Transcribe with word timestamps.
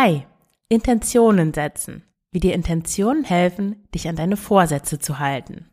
Hi, 0.00 0.22
Intentionen 0.68 1.52
setzen. 1.52 2.04
Wie 2.30 2.38
dir 2.38 2.54
Intentionen 2.54 3.24
helfen, 3.24 3.88
dich 3.92 4.08
an 4.08 4.14
deine 4.14 4.36
Vorsätze 4.36 5.00
zu 5.00 5.18
halten. 5.18 5.66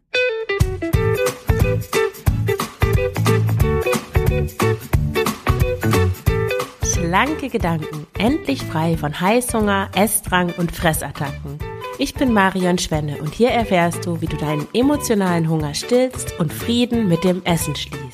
Schlanke 6.92 7.50
Gedanken, 7.50 8.08
endlich 8.18 8.64
frei 8.64 8.98
von 8.98 9.22
Heißhunger, 9.22 9.92
Essdrang 9.94 10.52
und 10.58 10.72
Fressattacken. 10.72 11.60
Ich 12.00 12.16
bin 12.16 12.34
Marion 12.34 12.80
Schwenne 12.80 13.22
und 13.22 13.36
hier 13.36 13.52
erfährst 13.52 14.08
du, 14.08 14.22
wie 14.22 14.26
du 14.26 14.38
deinen 14.38 14.68
emotionalen 14.74 15.48
Hunger 15.48 15.76
stillst 15.76 16.40
und 16.40 16.52
Frieden 16.52 17.08
mit 17.08 17.24
dem 17.24 17.44
Essen 17.44 17.76
schließt. 17.76 18.05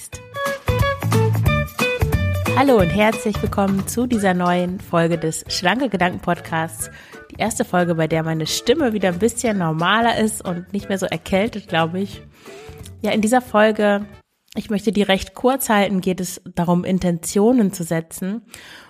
Hallo 2.63 2.77
und 2.77 2.91
herzlich 2.91 3.41
willkommen 3.41 3.87
zu 3.87 4.05
dieser 4.05 4.35
neuen 4.35 4.79
Folge 4.79 5.17
des 5.17 5.43
Schlanke 5.47 5.89
Gedanken 5.89 6.19
Podcasts. 6.19 6.91
Die 7.31 7.39
erste 7.39 7.65
Folge, 7.65 7.95
bei 7.95 8.05
der 8.05 8.21
meine 8.21 8.45
Stimme 8.45 8.93
wieder 8.93 9.09
ein 9.09 9.17
bisschen 9.17 9.57
normaler 9.57 10.19
ist 10.19 10.45
und 10.45 10.71
nicht 10.71 10.87
mehr 10.87 10.99
so 10.99 11.07
erkältet, 11.07 11.67
glaube 11.67 11.99
ich. 12.01 12.21
Ja, 13.01 13.13
in 13.13 13.21
dieser 13.21 13.41
Folge, 13.41 14.05
ich 14.53 14.69
möchte 14.69 14.91
die 14.91 15.01
recht 15.01 15.33
kurz 15.33 15.69
halten, 15.69 16.01
geht 16.01 16.21
es 16.21 16.39
darum, 16.53 16.83
Intentionen 16.83 17.73
zu 17.73 17.83
setzen, 17.83 18.43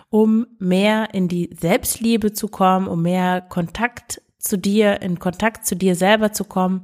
um 0.09 0.47
mehr 0.59 1.13
in 1.13 1.29
die 1.29 1.49
Selbstliebe 1.57 2.33
zu 2.33 2.49
kommen, 2.49 2.89
um 2.89 3.01
mehr 3.01 3.39
Kontakt 3.39 4.21
zu 4.37 4.57
dir, 4.57 5.01
in 5.01 5.17
Kontakt 5.17 5.65
zu 5.65 5.77
dir 5.77 5.95
selber 5.95 6.33
zu 6.33 6.43
kommen 6.43 6.83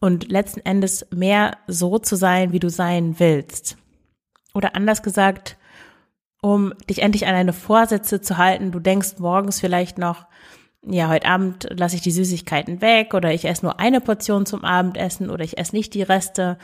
und 0.00 0.30
letzten 0.30 0.60
Endes 0.60 1.06
mehr 1.10 1.56
so 1.66 1.98
zu 1.98 2.14
sein, 2.14 2.52
wie 2.52 2.60
du 2.60 2.68
sein 2.68 3.14
willst. 3.18 3.78
Oder 4.52 4.76
anders 4.76 5.02
gesagt, 5.02 5.56
um 6.46 6.72
dich 6.88 7.02
endlich 7.02 7.26
an 7.26 7.34
deine 7.34 7.52
Vorsätze 7.52 8.20
zu 8.20 8.38
halten. 8.38 8.70
Du 8.70 8.78
denkst 8.78 9.18
morgens 9.18 9.58
vielleicht 9.58 9.98
noch, 9.98 10.26
ja, 10.86 11.08
heute 11.08 11.26
Abend 11.26 11.66
lasse 11.76 11.96
ich 11.96 12.02
die 12.02 12.12
Süßigkeiten 12.12 12.80
weg 12.80 13.14
oder 13.14 13.34
ich 13.34 13.46
esse 13.46 13.64
nur 13.64 13.80
eine 13.80 14.00
Portion 14.00 14.46
zum 14.46 14.64
Abendessen 14.64 15.28
oder 15.28 15.42
ich 15.42 15.58
esse 15.58 15.74
nicht 15.74 15.92
die 15.92 16.04
Reste, 16.04 16.56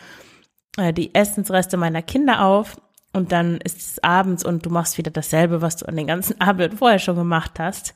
äh, 0.77 0.93
die 0.93 1.13
Essensreste 1.17 1.77
meiner 1.77 2.01
Kinder 2.01 2.45
auf 2.45 2.77
und 3.13 3.33
dann 3.33 3.57
ist 3.57 3.81
es 3.81 4.05
abends 4.05 4.45
und 4.45 4.65
du 4.65 4.71
machst 4.71 4.99
wieder 4.99 5.11
dasselbe, 5.11 5.63
was 5.63 5.79
du 5.79 5.87
an 5.87 5.97
den 5.97 6.07
ganzen 6.07 6.41
Abend 6.41 6.75
vorher 6.79 7.01
schon 7.01 7.17
gemacht 7.17 7.59
hast. 7.59 7.93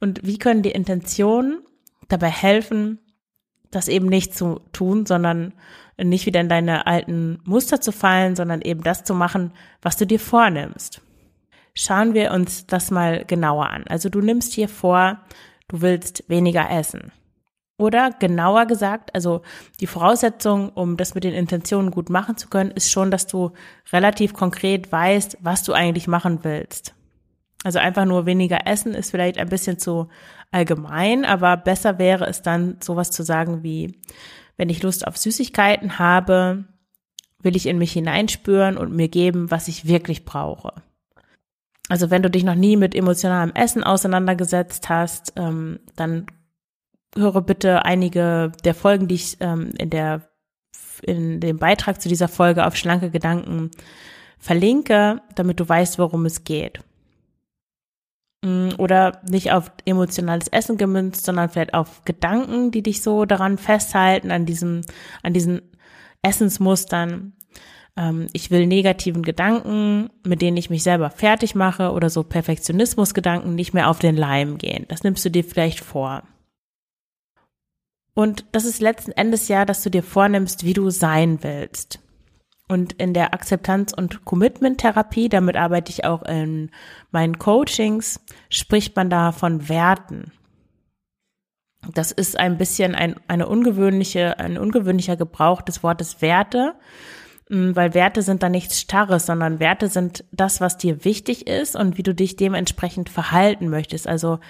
Und 0.00 0.26
wie 0.26 0.38
können 0.38 0.62
die 0.62 0.70
Intentionen 0.70 1.58
dabei 2.08 2.30
helfen, 2.30 2.98
das 3.70 3.88
eben 3.88 4.06
nicht 4.06 4.34
zu 4.34 4.62
tun, 4.72 5.04
sondern 5.04 5.52
nicht 6.02 6.24
wieder 6.24 6.40
in 6.40 6.48
deine 6.48 6.86
alten 6.86 7.40
Muster 7.44 7.82
zu 7.82 7.92
fallen, 7.92 8.36
sondern 8.36 8.62
eben 8.62 8.82
das 8.82 9.04
zu 9.04 9.12
machen, 9.12 9.52
was 9.82 9.98
du 9.98 10.06
dir 10.06 10.20
vornimmst. 10.20 11.02
Schauen 11.78 12.14
wir 12.14 12.32
uns 12.32 12.66
das 12.66 12.90
mal 12.90 13.24
genauer 13.26 13.68
an. 13.68 13.84
Also 13.88 14.08
du 14.08 14.20
nimmst 14.20 14.54
hier 14.54 14.68
vor, 14.68 15.20
du 15.68 15.82
willst 15.82 16.24
weniger 16.28 16.70
essen. 16.70 17.12
Oder 17.78 18.10
genauer 18.18 18.64
gesagt, 18.64 19.14
also 19.14 19.42
die 19.80 19.86
Voraussetzung, 19.86 20.70
um 20.70 20.96
das 20.96 21.14
mit 21.14 21.24
den 21.24 21.34
Intentionen 21.34 21.90
gut 21.90 22.08
machen 22.08 22.38
zu 22.38 22.48
können, 22.48 22.70
ist 22.70 22.90
schon, 22.90 23.10
dass 23.10 23.26
du 23.26 23.52
relativ 23.92 24.32
konkret 24.32 24.90
weißt, 24.90 25.36
was 25.42 25.62
du 25.62 25.74
eigentlich 25.74 26.08
machen 26.08 26.38
willst. 26.42 26.94
Also 27.62 27.78
einfach 27.78 28.06
nur 28.06 28.24
weniger 28.24 28.66
essen 28.66 28.94
ist 28.94 29.10
vielleicht 29.10 29.36
ein 29.36 29.50
bisschen 29.50 29.78
zu 29.78 30.08
allgemein, 30.50 31.26
aber 31.26 31.58
besser 31.58 31.98
wäre 31.98 32.26
es 32.26 32.40
dann 32.40 32.78
sowas 32.80 33.10
zu 33.10 33.22
sagen 33.22 33.62
wie, 33.62 34.00
wenn 34.56 34.70
ich 34.70 34.82
Lust 34.82 35.06
auf 35.06 35.18
Süßigkeiten 35.18 35.98
habe, 35.98 36.64
will 37.42 37.54
ich 37.54 37.66
in 37.66 37.76
mich 37.76 37.92
hineinspüren 37.92 38.78
und 38.78 38.94
mir 38.94 39.08
geben, 39.08 39.50
was 39.50 39.68
ich 39.68 39.86
wirklich 39.86 40.24
brauche. 40.24 40.72
Also 41.88 42.10
wenn 42.10 42.22
du 42.22 42.30
dich 42.30 42.44
noch 42.44 42.54
nie 42.54 42.76
mit 42.76 42.94
emotionalem 42.94 43.52
Essen 43.54 43.84
auseinandergesetzt 43.84 44.88
hast, 44.88 45.32
ähm, 45.36 45.80
dann 45.94 46.26
höre 47.14 47.40
bitte 47.42 47.84
einige 47.84 48.52
der 48.64 48.74
Folgen, 48.74 49.08
die 49.08 49.14
ich 49.14 49.36
ähm, 49.40 49.70
in 49.78 49.90
der 49.90 50.28
in 51.02 51.40
dem 51.40 51.58
Beitrag 51.58 52.00
zu 52.00 52.08
dieser 52.08 52.28
Folge 52.28 52.66
auf 52.66 52.76
schlanke 52.76 53.10
Gedanken 53.10 53.70
verlinke, 54.38 55.20
damit 55.34 55.60
du 55.60 55.68
weißt, 55.68 55.98
worum 55.98 56.24
es 56.24 56.44
geht. 56.44 56.80
Mm, 58.44 58.68
oder 58.78 59.20
nicht 59.28 59.52
auf 59.52 59.70
emotionales 59.84 60.48
Essen 60.48 60.76
gemünzt, 60.76 61.24
sondern 61.24 61.48
vielleicht 61.48 61.74
auf 61.74 62.04
Gedanken, 62.04 62.70
die 62.70 62.82
dich 62.82 63.02
so 63.02 63.24
daran 63.24 63.58
festhalten, 63.58 64.30
an 64.30 64.46
diesem, 64.46 64.82
an 65.22 65.32
diesen 65.32 65.62
Essensmustern. 66.22 67.32
Ähm, 67.96 68.28
ich 68.32 68.50
will 68.50 68.66
negativen 68.66 69.22
Gedanken, 69.22 70.10
mit 70.24 70.42
denen 70.42 70.56
ich 70.56 70.70
mich 70.70 70.82
selber 70.82 71.10
fertig 71.10 71.54
mache 71.54 71.92
oder 71.92 72.10
so 72.10 72.22
Perfektionismusgedanken 72.22 73.54
nicht 73.54 73.74
mehr 73.74 73.88
auf 73.88 73.98
den 73.98 74.16
Leim 74.16 74.58
gehen. 74.58 74.84
Das 74.88 75.02
nimmst 75.02 75.24
du 75.24 75.30
dir 75.30 75.44
vielleicht 75.44 75.80
vor. 75.80 76.22
Und 78.14 78.46
das 78.52 78.64
ist 78.64 78.80
letzten 78.80 79.12
Endes 79.12 79.48
ja, 79.48 79.64
dass 79.64 79.82
du 79.82 79.90
dir 79.90 80.02
vornimmst, 80.02 80.64
wie 80.64 80.72
du 80.72 80.90
sein 80.90 81.42
willst. 81.42 82.00
Und 82.68 82.94
in 82.94 83.14
der 83.14 83.32
Akzeptanz- 83.32 83.92
und 83.92 84.24
Commitment-Therapie, 84.24 85.28
damit 85.28 85.56
arbeite 85.56 85.92
ich 85.92 86.04
auch 86.04 86.22
in 86.22 86.70
meinen 87.12 87.38
Coachings, 87.38 88.20
spricht 88.48 88.96
man 88.96 89.08
da 89.08 89.32
von 89.32 89.68
Werten. 89.68 90.32
Das 91.94 92.10
ist 92.10 92.38
ein 92.38 92.58
bisschen 92.58 92.94
ein, 92.94 93.16
eine 93.28 93.46
ungewöhnliche, 93.46 94.38
ein 94.40 94.58
ungewöhnlicher 94.58 95.16
Gebrauch 95.16 95.62
des 95.62 95.82
Wortes 95.84 96.20
Werte, 96.22 96.74
weil 97.48 97.94
Werte 97.94 98.22
sind 98.22 98.42
da 98.42 98.48
nichts 98.48 98.80
Starres, 98.80 99.26
sondern 99.26 99.60
Werte 99.60 99.88
sind 99.88 100.24
das, 100.32 100.60
was 100.60 100.78
dir 100.78 101.04
wichtig 101.04 101.46
ist 101.46 101.76
und 101.76 101.96
wie 101.96 102.02
du 102.02 102.14
dich 102.14 102.36
dementsprechend 102.36 103.08
verhalten 103.08 103.68
möchtest. 103.68 104.08
Also 104.08 104.40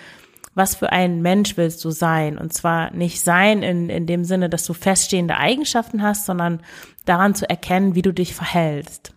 was 0.54 0.74
für 0.74 0.90
ein 0.90 1.20
Mensch 1.20 1.58
willst 1.58 1.84
du 1.84 1.90
sein? 1.90 2.38
Und 2.38 2.54
zwar 2.54 2.90
nicht 2.92 3.20
sein 3.20 3.62
in, 3.62 3.90
in 3.90 4.06
dem 4.06 4.24
Sinne, 4.24 4.48
dass 4.48 4.64
du 4.64 4.72
feststehende 4.72 5.36
Eigenschaften 5.36 6.02
hast, 6.02 6.24
sondern 6.24 6.62
daran 7.04 7.34
zu 7.34 7.48
erkennen, 7.48 7.94
wie 7.94 8.02
du 8.02 8.12
dich 8.12 8.34
verhältst. 8.34 9.12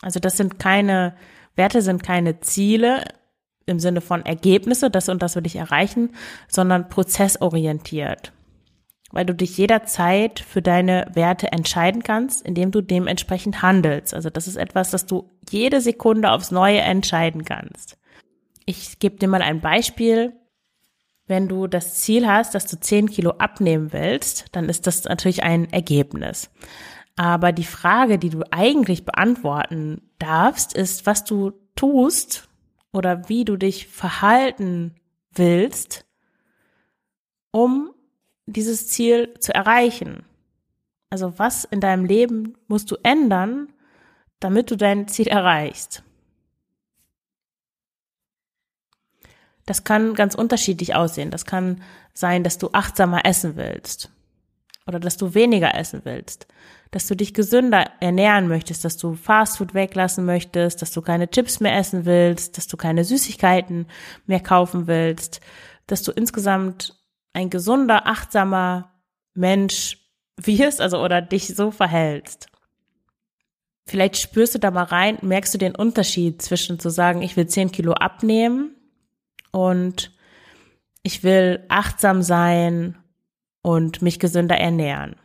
Also 0.00 0.18
das 0.18 0.38
sind 0.38 0.58
keine, 0.58 1.14
Werte 1.56 1.82
sind 1.82 2.02
keine 2.02 2.40
Ziele 2.40 3.04
im 3.66 3.78
Sinne 3.78 4.00
von 4.00 4.24
Ergebnisse, 4.24 4.90
das 4.90 5.10
und 5.10 5.22
das 5.22 5.36
will 5.36 5.44
ich 5.44 5.56
erreichen, 5.56 6.14
sondern 6.48 6.88
prozessorientiert. 6.88 8.32
Weil 9.12 9.24
du 9.24 9.34
dich 9.34 9.56
jederzeit 9.56 10.40
für 10.40 10.62
deine 10.62 11.08
Werte 11.14 11.52
entscheiden 11.52 12.02
kannst, 12.02 12.44
indem 12.44 12.70
du 12.70 12.80
dementsprechend 12.80 13.62
handelst. 13.62 14.14
Also 14.14 14.30
das 14.30 14.48
ist 14.48 14.56
etwas, 14.56 14.90
das 14.90 15.06
du 15.06 15.30
jede 15.48 15.80
Sekunde 15.80 16.32
aufs 16.32 16.50
Neue 16.50 16.80
entscheiden 16.80 17.44
kannst. 17.44 17.98
Ich 18.64 18.98
gebe 18.98 19.16
dir 19.16 19.28
mal 19.28 19.42
ein 19.42 19.60
Beispiel 19.60 20.34
wenn 21.26 21.48
du 21.48 21.66
das 21.66 21.94
Ziel 21.94 22.26
hast, 22.26 22.54
dass 22.54 22.66
du 22.66 22.78
10 22.78 23.10
Kilo 23.10 23.30
abnehmen 23.32 23.92
willst, 23.92 24.46
dann 24.52 24.68
ist 24.68 24.86
das 24.86 25.04
natürlich 25.04 25.42
ein 25.42 25.70
Ergebnis. 25.72 26.50
Aber 27.16 27.52
die 27.52 27.64
Frage, 27.64 28.18
die 28.18 28.30
du 28.30 28.42
eigentlich 28.50 29.04
beantworten 29.04 30.10
darfst, 30.18 30.74
ist, 30.74 31.06
was 31.06 31.24
du 31.24 31.52
tust 31.74 32.48
oder 32.92 33.28
wie 33.28 33.44
du 33.44 33.56
dich 33.56 33.88
verhalten 33.88 34.94
willst, 35.32 36.06
um 37.50 37.90
dieses 38.46 38.88
Ziel 38.88 39.34
zu 39.40 39.54
erreichen. 39.54 40.24
Also 41.10 41.38
was 41.38 41.64
in 41.64 41.80
deinem 41.80 42.04
Leben 42.04 42.56
musst 42.68 42.90
du 42.90 42.96
ändern, 43.02 43.72
damit 44.40 44.70
du 44.70 44.76
dein 44.76 45.08
Ziel 45.08 45.28
erreichst. 45.28 46.02
Das 49.66 49.82
kann 49.82 50.14
ganz 50.14 50.34
unterschiedlich 50.34 50.94
aussehen. 50.94 51.30
Das 51.30 51.44
kann 51.44 51.82
sein, 52.14 52.44
dass 52.44 52.58
du 52.58 52.70
achtsamer 52.72 53.24
essen 53.26 53.56
willst 53.56 54.10
oder 54.86 55.00
dass 55.00 55.16
du 55.16 55.34
weniger 55.34 55.74
essen 55.74 56.02
willst, 56.04 56.46
dass 56.92 57.08
du 57.08 57.16
dich 57.16 57.34
gesünder 57.34 57.90
ernähren 58.00 58.46
möchtest, 58.46 58.84
dass 58.84 58.96
du 58.96 59.14
Fastfood 59.14 59.74
weglassen 59.74 60.24
möchtest, 60.24 60.80
dass 60.80 60.92
du 60.92 61.02
keine 61.02 61.28
Chips 61.28 61.58
mehr 61.58 61.76
essen 61.76 62.04
willst, 62.04 62.56
dass 62.56 62.68
du 62.68 62.76
keine 62.76 63.04
Süßigkeiten 63.04 63.86
mehr 64.26 64.40
kaufen 64.40 64.86
willst, 64.86 65.40
dass 65.88 66.02
du 66.04 66.12
insgesamt 66.12 66.96
ein 67.36 67.50
gesunder, 67.50 68.06
achtsamer 68.06 68.94
Mensch 69.34 69.98
wirst, 70.38 70.80
also 70.80 71.02
oder 71.02 71.20
dich 71.20 71.54
so 71.54 71.70
verhältst. 71.70 72.46
Vielleicht 73.86 74.16
spürst 74.16 74.54
du 74.54 74.58
da 74.58 74.70
mal 74.70 74.84
rein, 74.84 75.18
merkst 75.20 75.52
du 75.52 75.58
den 75.58 75.76
Unterschied 75.76 76.40
zwischen 76.40 76.80
zu 76.80 76.88
sagen, 76.88 77.20
ich 77.20 77.36
will 77.36 77.46
10 77.46 77.70
Kilo 77.72 77.92
abnehmen 77.92 78.74
und 79.52 80.12
ich 81.02 81.22
will 81.22 81.64
achtsam 81.68 82.22
sein 82.22 82.96
und 83.62 84.00
mich 84.00 84.18
gesünder 84.18 84.56
ernähren. 84.56 85.16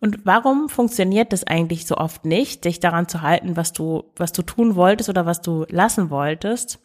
Und 0.00 0.24
warum 0.24 0.68
funktioniert 0.68 1.32
das 1.32 1.44
eigentlich 1.44 1.86
so 1.86 1.96
oft 1.96 2.24
nicht, 2.24 2.64
dich 2.64 2.78
daran 2.78 3.08
zu 3.08 3.22
halten, 3.22 3.56
was 3.56 3.72
du, 3.72 4.04
was 4.16 4.32
du 4.32 4.42
tun 4.42 4.76
wolltest 4.76 5.08
oder 5.08 5.26
was 5.26 5.40
du 5.40 5.66
lassen 5.68 6.10
wolltest? 6.10 6.78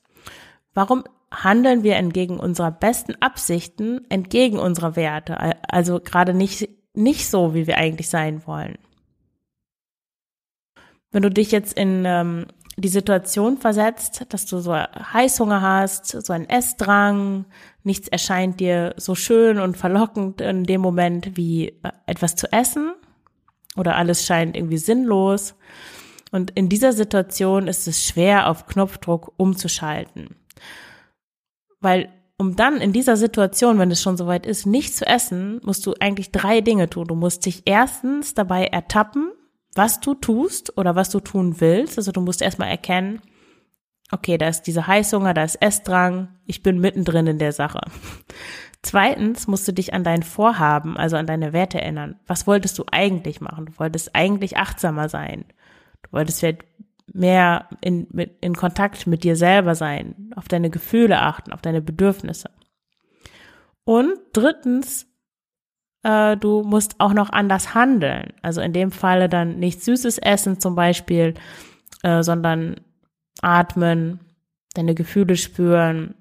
Warum 0.74 1.04
handeln 1.32 1.84
wir 1.84 1.96
entgegen 1.96 2.40
unserer 2.40 2.72
besten 2.72 3.16
Absichten, 3.22 4.02
entgegen 4.10 4.60
unserer 4.60 4.96
Werte? 4.96 5.38
Also 5.70 6.00
gerade 6.00 6.34
nicht, 6.34 6.70
nicht 6.94 7.30
so, 7.30 7.54
wie 7.54 7.68
wir 7.68 7.78
eigentlich 7.78 8.10
sein 8.10 8.46
wollen. 8.46 8.78
Wenn 11.12 11.24
du 11.24 11.30
dich 11.30 11.52
jetzt 11.52 11.78
in 11.78 12.04
ähm, 12.06 12.46
die 12.78 12.90
Situation 12.90 13.58
versetzt, 13.58 14.26
dass 14.30 14.46
du 14.46 14.60
so 14.60 14.74
Heißhunger 14.74 15.62
hast, 15.62 16.08
so 16.08 16.34
einen 16.34 16.48
Essdrang, 16.48 17.46
nichts 17.84 18.08
erscheint 18.08 18.60
dir 18.60 18.94
so 18.98 19.16
schön 19.16 19.60
und 19.60 19.78
verlockend 19.78 20.42
in 20.42 20.64
dem 20.64 20.82
Moment 20.82 21.36
wie 21.36 21.70
äh, 21.70 21.92
etwas 22.06 22.36
zu 22.36 22.52
essen 22.52 22.94
oder 23.76 23.96
alles 23.96 24.26
scheint 24.26 24.56
irgendwie 24.56 24.78
sinnlos. 24.78 25.56
Und 26.32 26.52
in 26.52 26.70
dieser 26.70 26.94
Situation 26.94 27.68
ist 27.68 27.88
es 27.88 28.06
schwer, 28.06 28.50
auf 28.50 28.68
Knopfdruck 28.68 29.34
umzuschalten. 29.38 30.36
Weil 31.82 32.10
um 32.38 32.56
dann 32.56 32.80
in 32.80 32.94
dieser 32.94 33.18
Situation, 33.18 33.80
wenn 33.80 33.92
es 33.92 34.02
schon 34.02 34.16
soweit 34.16 34.46
ist, 34.46 34.66
nicht 34.66 34.96
zu 34.96 35.06
essen, 35.06 35.60
musst 35.64 35.86
du 35.86 35.94
eigentlich 36.00 36.32
drei 36.32 36.62
Dinge 36.62 36.90
tun. 36.90 37.06
Du 37.06 37.16
musst 37.16 37.46
dich 37.46 37.64
erstens 37.66 38.34
dabei 38.34 38.66
ertappen, 38.66 39.34
was 39.76 40.00
du 40.00 40.14
tust 40.14 40.78
oder 40.78 40.96
was 40.96 41.10
du 41.10 41.20
tun 41.20 41.60
willst. 41.60 41.98
Also 41.98 42.14
du 42.14 42.22
musst 42.22 42.42
erstmal 42.42 42.70
erkennen, 42.70 43.22
okay, 44.12 44.38
da 44.38 44.48
ist 44.48 44.64
dieser 44.64 44.88
Heißhunger, 44.88 45.34
da 45.34 45.44
ist 45.44 45.62
Essdrang, 45.62 46.30
ich 46.46 46.64
bin 46.64 46.80
mittendrin 46.80 47.28
in 47.28 47.40
der 47.40 47.52
Sache. 47.52 47.82
Zweitens 48.82 49.48
musst 49.48 49.68
du 49.68 49.74
dich 49.74 49.94
an 49.94 50.06
dein 50.06 50.24
Vorhaben, 50.24 50.96
also 50.96 51.18
an 51.18 51.28
deine 51.28 51.52
Werte 51.52 51.82
erinnern. 51.82 52.18
Was 52.26 52.48
wolltest 52.48 52.80
du 52.80 52.86
eigentlich 52.90 53.42
machen? 53.42 53.66
Du 53.66 53.80
wolltest 53.80 54.16
eigentlich 54.16 54.56
achtsamer 54.56 55.10
sein. 55.10 55.44
Du 56.04 56.14
wolltest 56.14 56.40
vielleicht 56.40 56.64
mehr 57.14 57.68
in, 57.82 58.08
mit, 58.12 58.38
in 58.42 58.56
Kontakt 58.56 59.08
mit 59.08 59.24
dir 59.24 59.36
selber 59.36 59.76
sein, 59.76 60.32
auf 60.36 60.48
deine 60.48 60.70
Gefühle 60.70 61.22
achten, 61.22 61.52
auf 61.52 61.62
deine 61.62 61.82
Bedürfnisse. 61.82 62.50
Und 63.84 64.14
drittens, 64.34 65.08
äh, 66.04 66.38
du 66.38 66.64
musst 66.64 67.00
auch 67.00 67.14
noch 67.14 67.32
anders 67.32 67.74
handeln. 67.74 68.34
Also 68.42 68.62
in 68.62 68.74
dem 68.74 68.92
Falle 68.92 69.30
dann 69.30 69.60
nicht 69.60 69.84
süßes 69.84 70.18
Essen 70.20 70.60
zum 70.60 70.76
Beispiel, 70.76 71.34
äh, 72.04 72.24
sondern 72.24 72.76
atmen, 73.42 74.20
deine 74.74 74.96
Gefühle 74.96 75.36
spüren, 75.36 76.16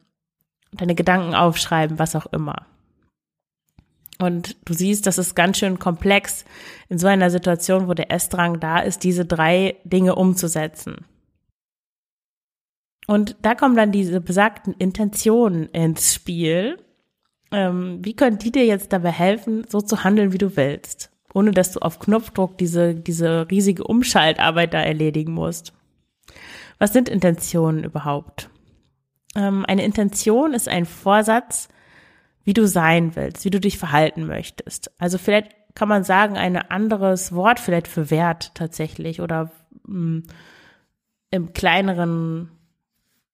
deine 0.72 0.94
Gedanken 0.94 1.34
aufschreiben, 1.34 1.98
was 1.98 2.16
auch 2.16 2.26
immer. 2.26 2.66
Und 4.18 4.56
du 4.64 4.74
siehst, 4.74 5.06
das 5.06 5.18
ist 5.18 5.36
ganz 5.36 5.58
schön 5.58 5.78
komplex, 5.78 6.44
in 6.88 6.98
so 6.98 7.06
einer 7.06 7.30
Situation, 7.30 7.86
wo 7.86 7.94
der 7.94 8.10
Essdrang 8.10 8.58
da 8.58 8.80
ist, 8.80 9.04
diese 9.04 9.24
drei 9.24 9.76
Dinge 9.84 10.16
umzusetzen. 10.16 11.04
Und 13.06 13.36
da 13.42 13.54
kommen 13.54 13.76
dann 13.76 13.92
diese 13.92 14.20
besagten 14.20 14.74
Intentionen 14.74 15.68
ins 15.70 16.14
Spiel. 16.14 16.78
Ähm, 17.50 18.00
wie 18.02 18.14
können 18.14 18.38
die 18.38 18.52
dir 18.52 18.66
jetzt 18.66 18.92
dabei 18.92 19.12
helfen, 19.12 19.64
so 19.68 19.80
zu 19.80 20.04
handeln, 20.04 20.32
wie 20.32 20.38
du 20.38 20.56
willst, 20.56 21.10
ohne 21.32 21.52
dass 21.52 21.72
du 21.72 21.80
auf 21.80 22.00
Knopfdruck 22.00 22.58
diese, 22.58 22.94
diese 22.94 23.50
riesige 23.50 23.84
Umschaltarbeit 23.84 24.74
da 24.74 24.82
erledigen 24.82 25.32
musst? 25.32 25.72
Was 26.78 26.92
sind 26.92 27.08
Intentionen 27.08 27.84
überhaupt? 27.84 28.50
Ähm, 29.34 29.64
eine 29.66 29.84
Intention 29.84 30.52
ist 30.52 30.68
ein 30.68 30.84
Vorsatz, 30.84 31.68
wie 32.48 32.54
du 32.54 32.66
sein 32.66 33.14
willst, 33.14 33.44
wie 33.44 33.50
du 33.50 33.60
dich 33.60 33.76
verhalten 33.76 34.26
möchtest. 34.26 34.90
Also 34.98 35.18
vielleicht 35.18 35.54
kann 35.74 35.86
man 35.86 36.02
sagen, 36.02 36.38
ein 36.38 36.56
anderes 36.56 37.32
Wort 37.32 37.60
vielleicht 37.60 37.88
für 37.88 38.10
Wert 38.10 38.54
tatsächlich 38.54 39.20
oder 39.20 39.50
mh, 39.86 39.98
mm, 39.98 40.22
im 41.30 41.52
kleineren, 41.52 42.50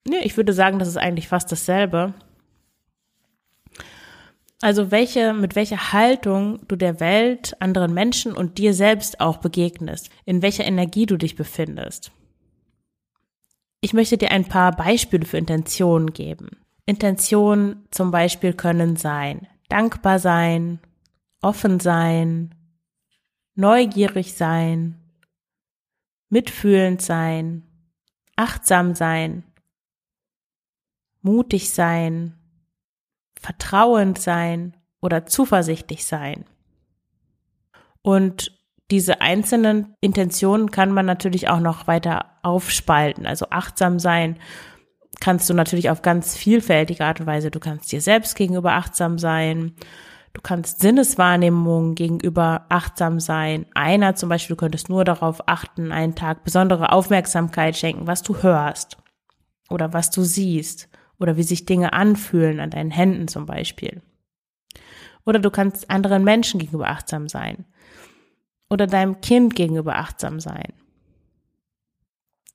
nee, 0.05 0.19
ich 0.25 0.37
würde 0.37 0.53
sagen, 0.53 0.81
das 0.81 0.89
ist 0.89 0.97
eigentlich 0.97 1.29
fast 1.29 1.53
dasselbe. 1.53 2.13
Also 4.61 4.91
welche, 4.91 5.33
mit 5.33 5.55
welcher 5.55 5.93
Haltung 5.93 6.67
du 6.67 6.75
der 6.75 6.99
Welt, 6.99 7.55
anderen 7.61 7.95
Menschen 7.95 8.33
und 8.33 8.59
dir 8.59 8.75
selbst 8.75 9.21
auch 9.21 9.37
begegnest, 9.37 10.11
in 10.25 10.43
welcher 10.43 10.65
Energie 10.65 11.07
du 11.07 11.17
dich 11.17 11.37
befindest. 11.37 12.11
Ich 13.81 13.93
möchte 13.93 14.19
dir 14.19 14.33
ein 14.33 14.47
paar 14.47 14.73
Beispiele 14.75 15.25
für 15.25 15.39
Intentionen 15.39 16.13
geben. 16.13 16.64
Intentionen 16.87 17.87
zum 17.91 18.11
Beispiel 18.11 18.53
können 18.53 18.97
sein, 18.97 19.47
dankbar 19.69 20.19
sein, 20.19 20.81
offen 21.41 21.81
sein, 21.81 22.55
neugierig 23.55 24.35
sein, 24.35 25.01
mitfühlend 26.29 27.01
sein, 27.01 27.63
achtsam 28.37 28.95
sein, 28.95 29.45
mutig 31.23 31.71
sein, 31.73 32.39
vertrauend 33.41 34.19
sein 34.19 34.77
oder 35.01 35.27
zuversichtlich 35.27 36.05
sein. 36.05 36.45
Und 38.03 38.53
diese 38.91 39.23
einzelnen 39.23 39.95
Intentionen 40.01 40.71
kann 40.71 40.93
man 40.93 41.07
natürlich 41.07 41.49
auch 41.49 41.61
noch 41.61 41.87
weiter 41.87 42.33
aufspalten. 42.43 43.27
Also 43.27 43.47
achtsam 43.51 43.99
sein 43.99 44.39
kannst 45.25 45.49
du 45.49 45.55
natürlich 45.55 45.89
auf 45.89 46.03
ganz 46.03 46.37
vielfältige 46.37 47.03
Art 47.03 47.19
und 47.19 47.25
Weise. 47.25 47.51
Du 47.51 47.59
kannst 47.59 47.91
dir 47.91 48.03
selbst 48.03 48.37
gegenüber 48.37 48.73
achtsam 48.73 49.19
sein. 49.19 49.73
Du 50.35 50.43
kannst 50.43 50.81
Sinneswahrnehmung 50.81 51.95
gegenüber 51.95 52.67
achtsam 52.69 53.21
sein. 53.21 53.65
Einer 53.75 54.17
zum 54.17 54.29
Beispiel, 54.29 54.55
du 54.55 54.61
könntest 54.61 54.91
nur 54.91 55.03
darauf 55.03 55.49
achten, 55.49 55.93
einen 55.93 56.15
Tag 56.15 56.45
besondere 56.45 56.93
Aufmerksamkeit 56.93 57.75
schenken, 57.75 58.07
was 58.07 58.23
du 58.23 58.43
hörst 58.43 58.99
oder 59.71 59.95
was 59.95 60.11
du 60.11 60.25
siehst 60.25 60.91
oder 61.19 61.39
wie 61.39 61.43
sich 61.43 61.65
Dinge 61.65 61.95
anfühlen 61.95 62.61
an 62.61 62.69
deinen 62.69 62.91
Händen 62.91 63.27
zum 63.27 63.47
Beispiel. 63.47 64.03
Oder 65.25 65.39
du 65.39 65.51
kannst 65.51 65.89
anderen 65.89 66.23
Menschen 66.23 66.61
gegenüber 66.61 66.89
achtsam 66.91 67.29
sein 67.29 67.65
oder 68.69 68.87
deinem 68.87 69.23
Kind 69.23 69.57
gegenüber 69.57 69.97
achtsam 69.97 70.39
sein. 70.39 70.75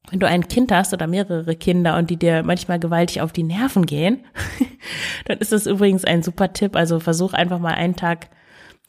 Wenn 0.10 0.20
du 0.20 0.28
ein 0.28 0.48
Kind 0.48 0.72
hast 0.72 0.94
oder 0.94 1.08
mehrere 1.08 1.56
Kinder 1.56 1.98
und 1.98 2.10
die 2.10 2.18
dir 2.18 2.44
manchmal 2.44 2.80
gewaltig 2.80 3.22
auf 3.22 3.32
die 3.32 3.44
Nerven 3.44 3.86
gehen, 3.86 4.26
dann 5.26 5.40
ist 5.40 5.52
das 5.52 5.68
übrigens 5.68 6.06
ein 6.06 6.24
super 6.24 6.54
Tipp. 6.54 6.76
Also 6.76 7.00
versuch 7.00 7.34
einfach 7.34 7.60
mal 7.60 7.74
einen 7.74 7.96
Tag 7.96 8.30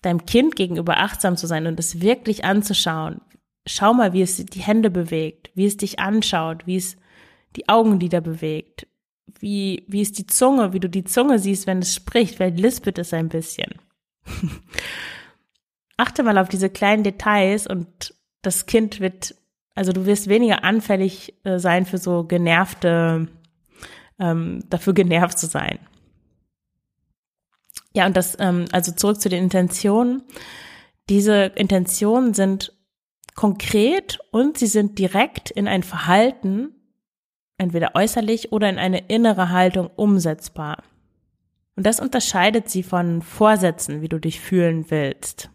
deinem 0.02 0.24
Kind 0.24 0.56
gegenüber 0.56 0.98
achtsam 0.98 1.36
zu 1.36 1.46
sein 1.46 1.66
und 1.66 1.78
es 1.78 2.00
wirklich 2.00 2.44
anzuschauen. 2.44 3.20
Schau 3.66 3.92
mal, 3.92 4.12
wie 4.12 4.22
es 4.22 4.36
die 4.36 4.60
Hände 4.60 4.90
bewegt, 4.90 5.50
wie 5.54 5.66
es 5.66 5.76
dich 5.76 5.98
anschaut, 5.98 6.66
wie 6.66 6.76
es 6.76 6.96
die 7.56 7.68
Augenlider 7.68 8.20
bewegt, 8.20 8.86
wie, 9.38 9.84
wie 9.88 10.00
es 10.00 10.12
die 10.12 10.26
Zunge, 10.26 10.72
wie 10.72 10.80
du 10.80 10.88
die 10.88 11.04
Zunge 11.04 11.38
siehst, 11.38 11.66
wenn 11.66 11.80
es 11.80 11.94
spricht, 11.94 12.36
vielleicht 12.36 12.58
lispelt 12.58 12.98
es 12.98 13.12
ein 13.12 13.28
bisschen. 13.28 13.74
achte 16.00 16.22
mal 16.22 16.38
auf 16.38 16.48
diese 16.48 16.70
kleinen 16.70 17.04
Details 17.04 17.66
und 17.66 18.14
das 18.42 18.66
Kind 18.66 19.00
wird, 19.00 19.34
also 19.80 19.94
du 19.94 20.04
wirst 20.04 20.28
weniger 20.28 20.62
anfällig 20.62 21.34
äh, 21.42 21.58
sein 21.58 21.86
für 21.86 21.96
so 21.96 22.24
genervte, 22.24 23.28
ähm, 24.18 24.62
dafür 24.68 24.92
genervt 24.92 25.38
zu 25.38 25.46
sein. 25.46 25.78
Ja, 27.94 28.04
und 28.04 28.14
das, 28.14 28.36
ähm, 28.38 28.66
also 28.72 28.92
zurück 28.92 29.22
zu 29.22 29.30
den 29.30 29.42
Intentionen. 29.42 30.22
Diese 31.08 31.44
Intentionen 31.54 32.34
sind 32.34 32.74
konkret 33.34 34.18
und 34.32 34.58
sie 34.58 34.66
sind 34.66 34.98
direkt 34.98 35.50
in 35.50 35.66
ein 35.66 35.82
Verhalten, 35.82 36.74
entweder 37.56 37.94
äußerlich 37.94 38.52
oder 38.52 38.68
in 38.68 38.76
eine 38.76 39.08
innere 39.08 39.48
Haltung 39.48 39.88
umsetzbar. 39.96 40.82
Und 41.74 41.86
das 41.86 42.00
unterscheidet 42.00 42.68
sie 42.68 42.82
von 42.82 43.22
Vorsätzen, 43.22 44.02
wie 44.02 44.10
du 44.10 44.18
dich 44.18 44.40
fühlen 44.40 44.90
willst. 44.90 45.48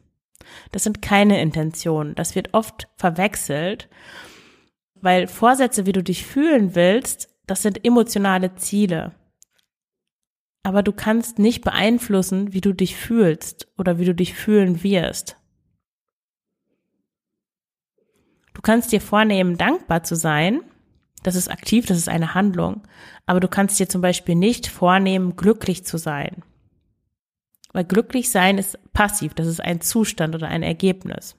Das 0.72 0.84
sind 0.84 1.02
keine 1.02 1.42
Intentionen. 1.42 2.16
Das 2.16 2.36
wird 2.36 2.54
oft 2.54 2.88
verwechselt, 2.98 3.90
weil 4.96 5.28
Vorsätze, 5.28 5.86
wie 5.86 5.92
du 5.92 6.04
dich 6.04 6.26
fühlen 6.26 6.76
willst, 6.76 7.30
das 7.48 7.62
sind 7.62 7.86
emotionale 7.86 8.56
Ziele. 8.56 9.14
Aber 10.64 10.82
du 10.82 10.94
kannst 10.94 11.38
nicht 11.38 11.64
beeinflussen, 11.64 12.54
wie 12.54 12.62
du 12.62 12.74
dich 12.74 12.96
fühlst 12.96 13.68
oder 13.78 14.00
wie 14.00 14.06
du 14.06 14.16
dich 14.16 14.34
fühlen 14.34 14.82
wirst. 14.82 15.38
Du 18.56 18.62
kannst 18.62 18.92
dir 18.92 19.02
vornehmen, 19.02 19.58
dankbar 19.58 20.04
zu 20.04 20.16
sein. 20.16 20.62
Das 21.22 21.36
ist 21.36 21.52
aktiv, 21.52 21.86
das 21.86 21.98
ist 21.98 22.10
eine 22.10 22.34
Handlung. 22.34 22.82
Aber 23.26 23.40
du 23.40 23.48
kannst 23.48 23.80
dir 23.80 23.88
zum 23.88 24.02
Beispiel 24.02 24.36
nicht 24.36 24.68
vornehmen, 24.68 25.36
glücklich 25.36 25.86
zu 25.86 25.98
sein. 25.98 26.44
Weil 27.76 27.84
glücklich 27.84 28.32
sein 28.32 28.58
ist 28.58 28.80
passiv, 28.94 29.34
das 29.34 29.48
ist 29.48 29.60
ein 29.60 29.82
Zustand 29.82 30.34
oder 30.34 30.48
ein 30.48 30.64
Ergebnis. 30.64 31.36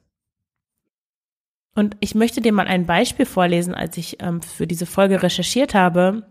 Und 1.73 1.97
ich 1.99 2.13
möchte 2.13 2.41
dir 2.41 2.53
mal 2.53 2.67
ein 2.67 2.85
Beispiel 2.85 3.25
vorlesen. 3.25 3.73
Als 3.73 3.97
ich 3.97 4.21
ähm, 4.21 4.43
für 4.43 4.67
diese 4.67 4.85
Folge 4.85 5.23
recherchiert 5.23 5.73
habe, 5.73 6.27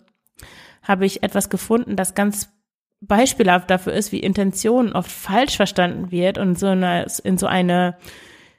habe 0.81 1.07
ich 1.07 1.25
etwas 1.25 1.51
gefunden, 1.51 1.97
das 1.97 2.15
ganz 2.15 2.53
beispielhaft 3.01 3.69
dafür 3.69 3.95
ist, 3.95 4.13
wie 4.13 4.21
Intention 4.21 4.93
oft 4.93 5.11
falsch 5.11 5.57
verstanden 5.57 6.13
wird 6.13 6.39
und 6.39 6.57
so 6.57 6.69
eine, 6.69 7.07
in 7.25 7.37
so 7.37 7.49
eine 7.49 7.97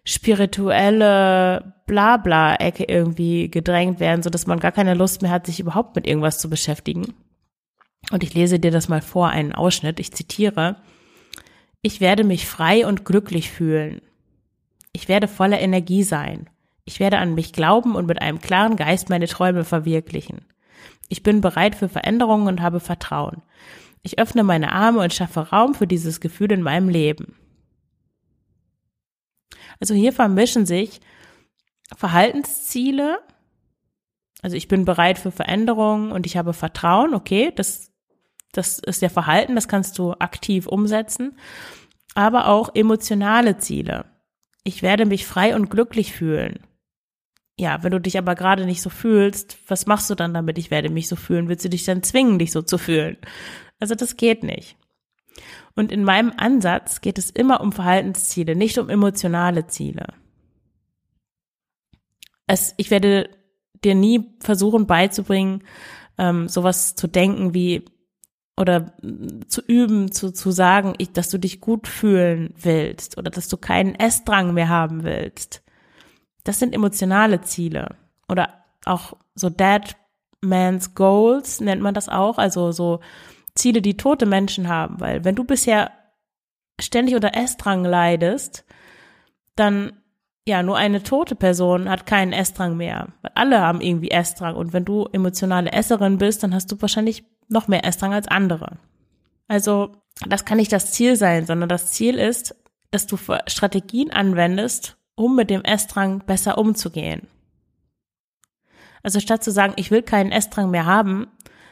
spirituelle 0.03 1.75
Blabla-Ecke 1.85 2.83
irgendwie 2.83 3.49
gedrängt 3.49 4.01
werden, 4.01 4.21
so 4.21 4.29
dass 4.29 4.47
man 4.47 4.59
gar 4.59 4.73
keine 4.73 4.95
Lust 4.95 5.21
mehr 5.21 5.31
hat, 5.31 5.45
sich 5.45 5.61
überhaupt 5.61 5.95
mit 5.95 6.07
irgendwas 6.07 6.39
zu 6.39 6.49
beschäftigen. 6.49 7.13
Und 8.11 8.21
ich 8.23 8.33
lese 8.33 8.59
dir 8.59 8.71
das 8.71 8.89
mal 8.89 9.01
vor, 9.01 9.29
einen 9.29 9.53
Ausschnitt. 9.53 10.01
Ich 10.01 10.11
zitiere. 10.11 10.75
Ich 11.87 12.01
werde 12.01 12.25
mich 12.25 12.47
frei 12.47 12.85
und 12.85 13.05
glücklich 13.05 13.49
fühlen. 13.49 14.01
Ich 14.91 15.07
werde 15.07 15.29
voller 15.29 15.61
Energie 15.61 16.03
sein. 16.03 16.49
Ich 16.83 16.99
werde 16.99 17.17
an 17.17 17.33
mich 17.33 17.53
glauben 17.53 17.95
und 17.95 18.07
mit 18.07 18.21
einem 18.21 18.41
klaren 18.41 18.75
Geist 18.75 19.07
meine 19.09 19.25
Träume 19.25 19.63
verwirklichen. 19.63 20.43
Ich 21.07 21.23
bin 21.23 21.39
bereit 21.39 21.75
für 21.75 21.87
Veränderungen 21.87 22.49
und 22.49 22.61
habe 22.61 22.81
Vertrauen. 22.81 23.41
Ich 24.01 24.19
öffne 24.19 24.43
meine 24.43 24.73
Arme 24.73 24.99
und 24.99 25.13
schaffe 25.13 25.39
Raum 25.39 25.75
für 25.75 25.87
dieses 25.87 26.19
Gefühl 26.19 26.51
in 26.51 26.61
meinem 26.61 26.89
Leben. 26.89 27.37
Also 29.79 29.93
hier 29.93 30.11
vermischen 30.11 30.65
sich 30.65 30.99
Verhaltensziele, 31.95 33.19
also 34.41 34.57
ich 34.57 34.67
bin 34.67 34.83
bereit 34.83 35.19
für 35.19 35.31
Veränderungen 35.31 36.11
und 36.11 36.25
ich 36.25 36.35
habe 36.35 36.51
Vertrauen, 36.51 37.13
okay, 37.13 37.53
das, 37.55 37.93
das 38.51 38.79
ist 38.79 39.01
ja 39.01 39.09
Verhalten, 39.09 39.55
das 39.55 39.67
kannst 39.67 39.97
du 39.99 40.13
aktiv 40.13 40.67
umsetzen, 40.67 41.37
aber 42.15 42.47
auch 42.47 42.73
emotionale 42.73 43.57
Ziele. 43.57 44.05
Ich 44.63 44.81
werde 44.81 45.05
mich 45.05 45.25
frei 45.25 45.55
und 45.55 45.69
glücklich 45.69 46.13
fühlen. 46.13 46.59
Ja, 47.59 47.83
wenn 47.83 47.91
du 47.91 47.99
dich 47.99 48.17
aber 48.17 48.35
gerade 48.35 48.65
nicht 48.65 48.81
so 48.81 48.89
fühlst, 48.89 49.57
was 49.67 49.87
machst 49.87 50.09
du 50.09 50.15
dann 50.15 50.33
damit? 50.33 50.57
Ich 50.57 50.69
werde 50.69 50.89
mich 50.89 51.07
so 51.07 51.15
fühlen. 51.15 51.49
Willst 51.49 51.65
du 51.65 51.69
dich 51.69 51.85
dann 51.85 52.03
zwingen, 52.03 52.37
dich 52.37 52.51
so 52.51 52.61
zu 52.61 52.77
fühlen? 52.77 53.17
Also 53.79 53.95
das 53.95 54.15
geht 54.15 54.43
nicht. 54.43 54.77
Und 55.75 55.91
in 55.91 56.03
meinem 56.03 56.33
Ansatz 56.37 57.01
geht 57.01 57.17
es 57.17 57.29
immer 57.29 57.61
um 57.61 57.71
Verhaltensziele, 57.71 58.55
nicht 58.55 58.77
um 58.77 58.89
emotionale 58.89 59.67
Ziele. 59.67 60.07
Es, 62.47 62.73
ich 62.77 62.89
werde 62.91 63.29
dir 63.83 63.93
nie 63.93 64.35
versuchen 64.39 64.87
beizubringen, 64.87 65.63
ähm, 66.17 66.47
sowas 66.47 66.95
zu 66.95 67.07
denken 67.07 67.53
wie 67.53 67.85
oder 68.57 68.93
zu 69.47 69.61
üben, 69.61 70.11
zu, 70.11 70.31
zu 70.31 70.51
sagen, 70.51 70.95
ich, 70.97 71.13
dass 71.13 71.29
du 71.29 71.37
dich 71.37 71.61
gut 71.61 71.87
fühlen 71.87 72.53
willst 72.59 73.17
oder 73.17 73.29
dass 73.29 73.47
du 73.47 73.57
keinen 73.57 73.95
Essdrang 73.95 74.53
mehr 74.53 74.67
haben 74.67 75.03
willst. 75.03 75.63
Das 76.43 76.59
sind 76.59 76.73
emotionale 76.73 77.41
Ziele. 77.41 77.95
Oder 78.27 78.49
auch 78.85 79.13
so 79.35 79.49
Dead 79.49 79.95
Man's 80.41 80.95
Goals 80.95 81.61
nennt 81.61 81.81
man 81.81 81.93
das 81.93 82.09
auch, 82.09 82.37
also 82.37 82.71
so 82.71 82.99
Ziele, 83.55 83.81
die 83.81 83.97
tote 83.97 84.25
Menschen 84.25 84.67
haben, 84.67 84.99
weil 84.99 85.23
wenn 85.23 85.35
du 85.35 85.43
bisher 85.43 85.91
ständig 86.79 87.15
unter 87.15 87.35
Essdrang 87.35 87.85
leidest, 87.85 88.65
dann 89.55 89.93
ja, 90.47 90.63
nur 90.63 90.77
eine 90.77 91.03
tote 91.03 91.35
Person 91.35 91.89
hat 91.89 92.05
keinen 92.05 92.31
Essdrang 92.31 92.77
mehr. 92.77 93.09
Weil 93.21 93.31
alle 93.35 93.59
haben 93.59 93.81
irgendwie 93.81 94.11
Essdrang. 94.11 94.55
Und 94.55 94.71
wenn 94.71 94.85
du 94.85 95.05
emotionale 95.11 95.73
Esserin 95.73 96.17
bist, 96.17 96.41
dann 96.41 96.53
hast 96.53 96.71
du 96.71 96.81
wahrscheinlich 96.81 97.25
noch 97.47 97.67
mehr 97.67 97.85
Essdrang 97.85 98.13
als 98.13 98.27
andere. 98.27 98.77
Also, 99.47 99.91
das 100.27 100.45
kann 100.45 100.57
nicht 100.57 100.71
das 100.71 100.91
Ziel 100.91 101.15
sein, 101.15 101.45
sondern 101.45 101.69
das 101.69 101.91
Ziel 101.91 102.15
ist, 102.15 102.55
dass 102.91 103.07
du 103.07 103.17
Strategien 103.47 104.11
anwendest, 104.11 104.97
um 105.15 105.35
mit 105.35 105.49
dem 105.49 105.63
Essdrang 105.63 106.19
besser 106.25 106.57
umzugehen. 106.57 107.27
Also 109.03 109.19
statt 109.19 109.43
zu 109.43 109.51
sagen, 109.51 109.73
ich 109.75 109.91
will 109.91 110.01
keinen 110.01 110.31
Essdrang 110.31 110.69
mehr 110.69 110.85
haben, 110.85 111.27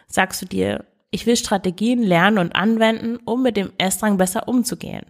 sagst 0.08 0.42
du 0.42 0.46
dir, 0.46 0.86
ich 1.12 1.26
will 1.26 1.36
Strategien 1.36 2.02
lernen 2.04 2.38
und 2.38 2.56
anwenden, 2.56 3.18
um 3.26 3.42
mit 3.42 3.58
dem 3.58 3.72
Essdrang 3.78 4.18
besser 4.18 4.48
umzugehen. 4.48 5.06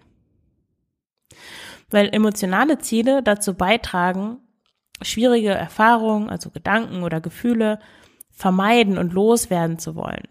Weil 1.90 2.10
emotionale 2.14 2.80
Ziele 2.80 3.24
dazu 3.24 3.54
beitragen, 3.54 4.40
schwierige 5.02 5.50
Erfahrungen, 5.50 6.30
also 6.30 6.50
Gedanken 6.50 7.04
oder 7.04 7.22
Gefühle, 7.22 7.80
vermeiden 8.32 8.98
und 8.98 9.14
loswerden 9.14 9.80
zu 9.80 9.96
wollen. 9.96 10.28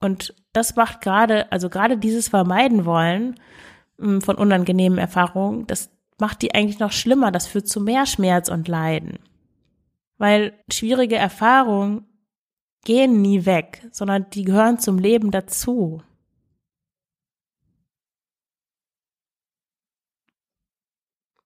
Und 0.00 0.34
das 0.52 0.76
macht 0.76 1.00
gerade, 1.00 1.50
also 1.50 1.68
gerade 1.68 1.98
dieses 1.98 2.28
Vermeiden 2.28 2.84
wollen 2.84 3.34
hm, 3.98 4.20
von 4.20 4.36
unangenehmen 4.36 4.98
Erfahrungen, 4.98 5.66
das 5.66 5.90
macht 6.18 6.42
die 6.42 6.54
eigentlich 6.54 6.78
noch 6.78 6.92
schlimmer. 6.92 7.30
Das 7.30 7.46
führt 7.46 7.68
zu 7.68 7.80
mehr 7.80 8.06
Schmerz 8.06 8.48
und 8.48 8.68
Leiden. 8.68 9.18
Weil 10.18 10.52
schwierige 10.70 11.16
Erfahrungen 11.16 12.06
gehen 12.84 13.22
nie 13.22 13.46
weg, 13.46 13.86
sondern 13.92 14.28
die 14.30 14.44
gehören 14.44 14.78
zum 14.78 14.98
Leben 14.98 15.30
dazu. 15.30 16.02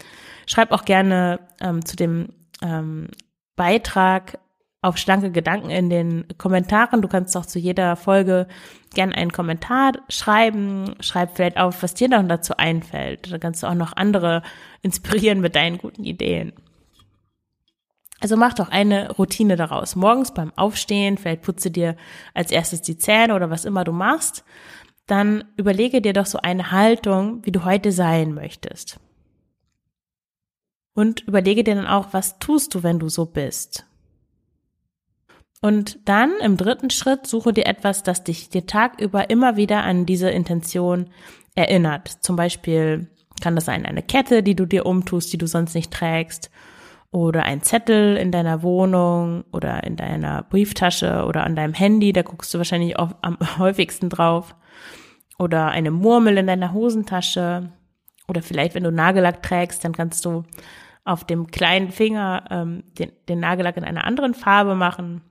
Schreib 0.46 0.72
auch 0.72 0.86
gerne 0.86 1.40
ähm, 1.60 1.84
zu 1.86 1.96
dem 1.96 2.30
ähm, 2.62 3.08
Beitrag 3.56 4.38
auf 4.84 4.98
schlanke 4.98 5.32
Gedanken 5.32 5.70
in 5.70 5.90
den 5.90 6.26
Kommentaren. 6.38 7.02
Du 7.02 7.08
kannst 7.08 7.36
auch 7.38 7.46
zu 7.46 7.58
jeder 7.58 7.96
Folge 7.96 8.48
gerne 8.94 9.16
einen 9.16 9.32
Kommentar 9.32 9.94
schreiben. 10.10 10.94
Schreib 11.00 11.36
vielleicht 11.36 11.58
auf, 11.58 11.82
was 11.82 11.94
dir 11.94 12.10
dann 12.10 12.28
dazu 12.28 12.58
einfällt. 12.58 13.32
Da 13.32 13.38
kannst 13.38 13.64
du 13.64 13.68
auch 13.68 13.74
noch 13.74 13.96
andere 13.96 14.44
inspirieren 14.82 15.40
mit 15.40 15.56
deinen 15.56 15.78
guten 15.78 16.04
Ideen. 16.04 16.52
Also 18.20 18.38
mach 18.38 18.54
doch 18.54 18.70
eine 18.70 19.12
Routine 19.12 19.56
daraus. 19.56 19.96
Morgens 19.96 20.34
beim 20.34 20.52
Aufstehen, 20.56 21.18
vielleicht 21.18 21.42
putze 21.42 21.72
dir 21.72 21.96
als 22.34 22.52
erstes 22.52 22.82
die 22.82 22.98
Zähne 22.98 23.36
oder 23.36 23.50
was 23.50 23.66
immer 23.66 23.84
du 23.84 23.94
machst. 23.94 24.44
Dann 25.08 25.46
überlege 25.58 26.02
dir 26.02 26.14
doch 26.14 26.26
so 26.26 26.40
eine 26.40 26.72
Haltung, 26.72 27.46
wie 27.46 27.52
du 27.52 27.66
heute 27.66 27.92
sein 27.92 28.34
möchtest. 28.34 29.00
Und 30.94 31.22
überlege 31.22 31.64
dir 31.64 31.76
dann 31.76 31.88
auch, 31.88 32.10
was 32.12 32.40
tust 32.40 32.76
du, 32.76 32.84
wenn 32.84 33.00
du 33.00 33.10
so 33.10 33.26
bist? 33.26 33.86
Und 35.64 36.10
dann 36.10 36.34
im 36.42 36.58
dritten 36.58 36.90
Schritt 36.90 37.26
suche 37.26 37.54
dir 37.54 37.68
etwas, 37.68 38.04
das 38.04 38.26
dich 38.26 38.50
dir 38.50 38.66
tagüber 38.66 39.30
immer 39.30 39.56
wieder 39.56 39.86
an 39.86 40.06
diese 40.06 40.30
Intention 40.30 41.06
erinnert. 41.56 42.10
Zum 42.10 42.36
Beispiel 42.36 43.08
kann 43.42 43.56
das 43.56 43.64
sein 43.64 43.86
eine 43.86 44.04
Kette, 44.04 44.44
die 44.44 44.58
du 44.58 44.66
dir 44.66 44.86
umtust, 44.86 45.32
die 45.32 45.38
du 45.38 45.48
sonst 45.48 45.74
nicht 45.74 45.94
trägst, 45.94 46.52
oder 47.12 47.44
ein 47.44 47.62
Zettel 47.62 48.18
in 48.18 48.30
deiner 48.30 48.62
Wohnung 48.62 49.46
oder 49.54 49.86
in 49.86 49.96
deiner 49.96 50.44
Brieftasche 50.44 51.24
oder 51.26 51.46
an 51.46 51.56
deinem 51.56 51.74
Handy, 51.74 52.12
da 52.12 52.24
guckst 52.24 52.54
du 52.54 52.58
wahrscheinlich 52.58 53.00
auch 53.00 53.12
am 53.22 53.38
häufigsten 53.58 54.10
drauf, 54.10 54.56
oder 55.40 55.70
eine 55.70 55.92
Murmel 55.92 56.38
in 56.40 56.48
deiner 56.48 56.74
Hosentasche, 56.74 57.72
oder 58.28 58.42
vielleicht, 58.42 58.76
wenn 58.76 58.84
du 58.84 58.92
Nagellack 58.92 59.42
trägst, 59.42 59.86
dann 59.86 59.94
kannst 59.94 60.26
du 60.26 60.44
auf 61.06 61.24
dem 61.24 61.48
kleinen 61.48 61.90
Finger 61.92 62.44
ähm, 62.50 62.84
den, 63.00 63.14
den 63.30 63.40
Nagellack 63.40 63.78
in 63.78 63.86
einer 63.86 64.04
anderen 64.04 64.34
Farbe 64.34 64.76
machen 64.76 65.22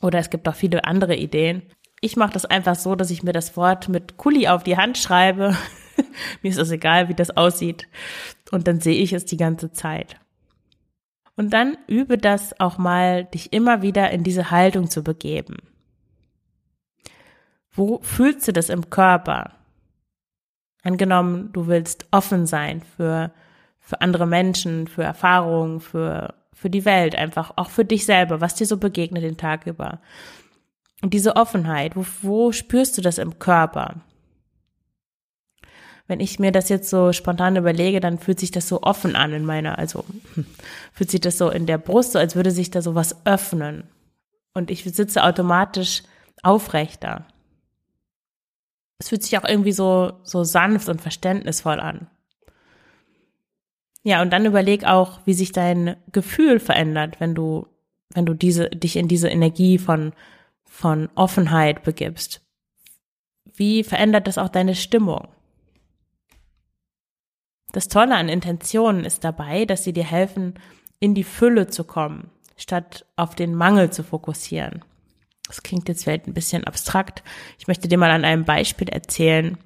oder 0.00 0.18
es 0.18 0.30
gibt 0.30 0.48
auch 0.48 0.54
viele 0.54 0.84
andere 0.84 1.16
Ideen. 1.16 1.62
Ich 2.00 2.16
mache 2.16 2.32
das 2.32 2.44
einfach 2.44 2.74
so, 2.74 2.94
dass 2.94 3.10
ich 3.10 3.22
mir 3.22 3.32
das 3.32 3.56
Wort 3.56 3.88
mit 3.88 4.16
Kuli 4.16 4.48
auf 4.48 4.62
die 4.62 4.76
Hand 4.76 4.98
schreibe. 4.98 5.56
mir 6.42 6.50
ist 6.50 6.58
es 6.58 6.70
egal, 6.70 7.08
wie 7.08 7.14
das 7.14 7.36
aussieht. 7.36 7.88
Und 8.50 8.68
dann 8.68 8.80
sehe 8.80 9.00
ich 9.02 9.12
es 9.12 9.24
die 9.24 9.36
ganze 9.36 9.72
Zeit. 9.72 10.16
Und 11.36 11.52
dann 11.52 11.76
übe 11.86 12.18
das 12.18 12.58
auch 12.60 12.78
mal, 12.78 13.24
dich 13.24 13.52
immer 13.52 13.82
wieder 13.82 14.10
in 14.10 14.22
diese 14.22 14.50
Haltung 14.50 14.90
zu 14.90 15.02
begeben. 15.02 15.56
Wo 17.72 18.00
fühlst 18.02 18.46
du 18.46 18.52
das 18.52 18.68
im 18.68 18.88
Körper? 18.88 19.52
Angenommen, 20.82 21.50
du 21.52 21.66
willst 21.66 22.06
offen 22.12 22.46
sein 22.46 22.82
für, 22.96 23.32
für 23.80 24.00
andere 24.00 24.26
Menschen, 24.26 24.86
für 24.86 25.02
Erfahrungen, 25.02 25.80
für 25.80 26.34
für 26.54 26.70
die 26.70 26.84
Welt 26.84 27.14
einfach, 27.14 27.52
auch 27.56 27.70
für 27.70 27.84
dich 27.84 28.06
selber, 28.06 28.40
was 28.40 28.54
dir 28.54 28.66
so 28.66 28.76
begegnet 28.76 29.22
den 29.22 29.36
Tag 29.36 29.66
über. 29.66 30.00
Und 31.02 31.12
diese 31.12 31.36
Offenheit, 31.36 31.96
wo, 31.96 32.06
wo 32.22 32.52
spürst 32.52 32.96
du 32.96 33.02
das 33.02 33.18
im 33.18 33.38
Körper? 33.38 34.00
Wenn 36.06 36.20
ich 36.20 36.38
mir 36.38 36.52
das 36.52 36.68
jetzt 36.68 36.90
so 36.90 37.12
spontan 37.12 37.56
überlege, 37.56 38.00
dann 38.00 38.18
fühlt 38.18 38.38
sich 38.38 38.50
das 38.50 38.68
so 38.68 38.82
offen 38.82 39.16
an 39.16 39.32
in 39.32 39.44
meiner, 39.44 39.78
also 39.78 40.04
fühlt 40.92 41.10
sich 41.10 41.20
das 41.20 41.38
so 41.38 41.50
in 41.50 41.66
der 41.66 41.78
Brust, 41.78 42.12
so 42.12 42.18
als 42.18 42.36
würde 42.36 42.50
sich 42.50 42.70
da 42.70 42.82
so 42.82 42.94
was 42.94 43.26
öffnen. 43.26 43.84
Und 44.52 44.70
ich 44.70 44.84
sitze 44.84 45.24
automatisch 45.24 46.02
aufrechter. 46.42 47.26
Es 48.98 49.08
fühlt 49.08 49.22
sich 49.22 49.36
auch 49.38 49.44
irgendwie 49.44 49.72
so, 49.72 50.12
so 50.22 50.44
sanft 50.44 50.88
und 50.88 51.00
verständnisvoll 51.00 51.80
an. 51.80 52.06
Ja, 54.04 54.20
und 54.20 54.32
dann 54.32 54.44
überleg 54.44 54.84
auch, 54.84 55.20
wie 55.24 55.32
sich 55.32 55.52
dein 55.52 55.96
Gefühl 56.12 56.60
verändert, 56.60 57.20
wenn 57.20 57.34
du, 57.34 57.66
wenn 58.12 58.26
du 58.26 58.34
diese, 58.34 58.68
dich 58.68 58.96
in 58.96 59.08
diese 59.08 59.28
Energie 59.28 59.78
von, 59.78 60.12
von 60.64 61.08
Offenheit 61.14 61.82
begibst. 61.82 62.42
Wie 63.54 63.82
verändert 63.82 64.26
das 64.26 64.36
auch 64.36 64.50
deine 64.50 64.74
Stimmung? 64.74 65.28
Das 67.72 67.88
Tolle 67.88 68.14
an 68.14 68.28
Intentionen 68.28 69.04
ist 69.04 69.24
dabei, 69.24 69.64
dass 69.64 69.84
sie 69.84 69.94
dir 69.94 70.04
helfen, 70.04 70.54
in 71.00 71.14
die 71.14 71.24
Fülle 71.24 71.66
zu 71.68 71.82
kommen, 71.84 72.30
statt 72.56 73.06
auf 73.16 73.34
den 73.34 73.54
Mangel 73.54 73.90
zu 73.90 74.04
fokussieren. 74.04 74.84
Das 75.46 75.62
klingt 75.62 75.88
jetzt 75.88 76.04
vielleicht 76.04 76.26
ein 76.26 76.34
bisschen 76.34 76.64
abstrakt. 76.64 77.22
Ich 77.58 77.66
möchte 77.68 77.88
dir 77.88 77.98
mal 77.98 78.10
an 78.10 78.24
einem 78.24 78.44
Beispiel 78.44 78.88
erzählen, 78.88 79.56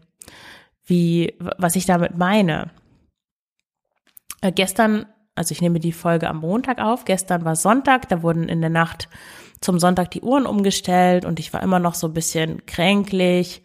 wie, 0.87 1.35
was 1.39 1.77
ich 1.77 1.87
damit 1.87 2.17
meine. 2.17 2.71
Äh, 4.41 4.53
gestern, 4.53 5.07
also 5.35 5.53
ich 5.53 5.61
nehme 5.61 5.81
die 5.81 5.93
Folge 5.93 6.29
am 6.29 6.39
Montag 6.39 6.79
auf, 6.79 7.05
gestern 7.05 7.45
war 7.45 7.57
Sonntag, 7.57 8.09
da 8.09 8.23
wurden 8.23 8.49
in 8.49 8.61
der 8.61 8.71
Nacht 8.71 9.09
zum 9.61 9.79
Sonntag 9.79 10.11
die 10.13 10.21
Uhren 10.21 10.47
umgestellt 10.47 11.25
und 11.25 11.41
ich 11.41 11.53
war 11.53 11.63
immer 11.63 11.79
noch 11.79 11.95
so 11.95 12.07
ein 12.07 12.15
bisschen 12.15 12.65
kränklich. 12.67 13.63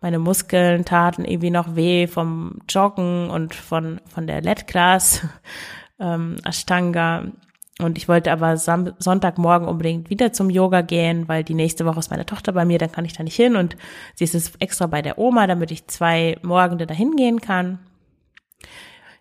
Meine 0.00 0.18
Muskeln 0.18 0.84
taten 0.84 1.24
irgendwie 1.24 1.50
noch 1.50 1.74
weh 1.74 2.06
vom 2.06 2.60
Joggen 2.68 3.30
und 3.30 3.54
von, 3.54 4.00
von 4.06 4.26
der 4.26 4.42
LED-Class, 4.42 5.26
ähm, 6.00 6.36
Ashtanga. 6.44 7.32
Und 7.78 7.98
ich 7.98 8.08
wollte 8.08 8.32
aber 8.32 8.56
Sam 8.56 8.92
Sonntagmorgen 8.98 9.68
unbedingt 9.68 10.08
wieder 10.08 10.32
zum 10.32 10.48
Yoga 10.48 10.80
gehen, 10.80 11.28
weil 11.28 11.44
die 11.44 11.54
nächste 11.54 11.84
Woche 11.84 11.98
ist 11.98 12.10
meine 12.10 12.24
Tochter 12.24 12.52
bei 12.52 12.64
mir, 12.64 12.78
dann 12.78 12.90
kann 12.90 13.04
ich 13.04 13.12
da 13.12 13.22
nicht 13.22 13.36
hin 13.36 13.54
und 13.54 13.76
sie 14.14 14.24
ist 14.24 14.32
jetzt 14.32 14.60
extra 14.60 14.86
bei 14.86 15.02
der 15.02 15.18
Oma, 15.18 15.46
damit 15.46 15.70
ich 15.70 15.86
zwei 15.86 16.38
Morgende 16.42 16.86
dahin 16.86 17.16
gehen 17.16 17.40
kann. 17.40 17.78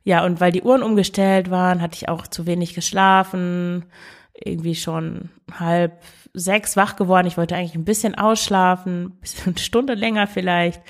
Ja, 0.06 0.24
und 0.24 0.40
weil 0.40 0.52
die 0.52 0.62
Uhren 0.62 0.84
umgestellt 0.84 1.50
waren, 1.50 1.82
hatte 1.82 1.96
ich 1.96 2.08
auch 2.08 2.28
zu 2.28 2.46
wenig 2.46 2.76
geschlafen, 2.76 3.86
irgendwie 4.34 4.76
schon 4.76 5.30
halb 5.52 6.04
sechs 6.34 6.78
wach 6.78 6.96
geworden. 6.96 7.26
Ich 7.26 7.38
wollte 7.38 7.56
eigentlich 7.56 7.76
ein 7.76 7.86
bisschen 7.86 8.16
ausschlafen, 8.16 9.18
bisschen 9.20 9.54
eine 9.54 9.58
Stunde 9.58 9.96
länger 9.96 10.28
vielleicht. 10.28 10.82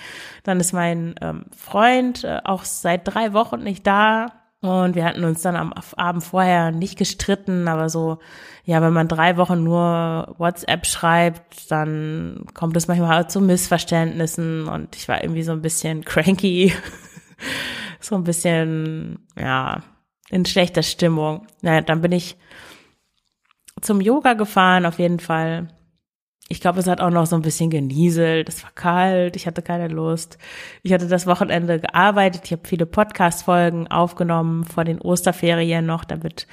Dann 0.43 0.59
ist 0.59 0.73
mein 0.73 1.15
ähm, 1.21 1.45
Freund 1.55 2.25
äh, 2.25 2.41
auch 2.43 2.65
seit 2.65 3.07
drei 3.07 3.31
Wochen 3.33 3.63
nicht 3.63 3.87
da. 3.87 4.27
Und 4.59 4.95
wir 4.95 5.05
hatten 5.05 5.23
uns 5.23 5.41
dann 5.43 5.55
am 5.55 5.73
Abend 5.95 6.23
vorher 6.23 6.71
nicht 6.71 6.97
gestritten, 6.97 7.67
aber 7.67 7.87
so, 7.87 8.17
ja, 8.65 8.81
wenn 8.81 8.93
man 8.93 9.07
drei 9.07 9.37
Wochen 9.37 9.63
nur 9.63 10.33
WhatsApp 10.39 10.87
schreibt, 10.87 11.71
dann 11.71 12.45
kommt 12.53 12.75
es 12.75 12.87
manchmal 12.87 13.29
zu 13.29 13.41
Missverständnissen 13.41 14.67
und 14.67 14.95
ich 14.95 15.07
war 15.07 15.23
irgendwie 15.23 15.43
so 15.43 15.51
ein 15.51 15.61
bisschen 15.61 16.03
cranky 16.03 16.73
so 18.05 18.15
ein 18.15 18.23
bisschen, 18.23 19.19
ja, 19.37 19.83
in 20.29 20.45
schlechter 20.45 20.83
Stimmung. 20.83 21.47
Naja, 21.61 21.81
dann 21.81 22.01
bin 22.01 22.11
ich 22.11 22.37
zum 23.81 24.01
Yoga 24.01 24.33
gefahren, 24.33 24.85
auf 24.85 24.99
jeden 24.99 25.19
Fall. 25.19 25.67
Ich 26.47 26.61
glaube, 26.61 26.79
es 26.79 26.87
hat 26.87 27.01
auch 27.01 27.09
noch 27.09 27.25
so 27.25 27.35
ein 27.35 27.41
bisschen 27.41 27.71
genieselt. 27.71 28.49
Es 28.49 28.63
war 28.63 28.71
kalt, 28.71 29.35
ich 29.35 29.47
hatte 29.47 29.63
keine 29.63 29.87
Lust. 29.87 30.37
Ich 30.83 30.93
hatte 30.93 31.07
das 31.07 31.25
Wochenende 31.25 31.79
gearbeitet. 31.79 32.43
Ich 32.45 32.51
habe 32.51 32.67
viele 32.67 32.85
Podcast-Folgen 32.85 33.87
aufgenommen 33.87 34.63
vor 34.63 34.83
den 34.83 35.01
Osterferien 35.01 35.85
noch, 35.87 36.03
damit 36.03 36.45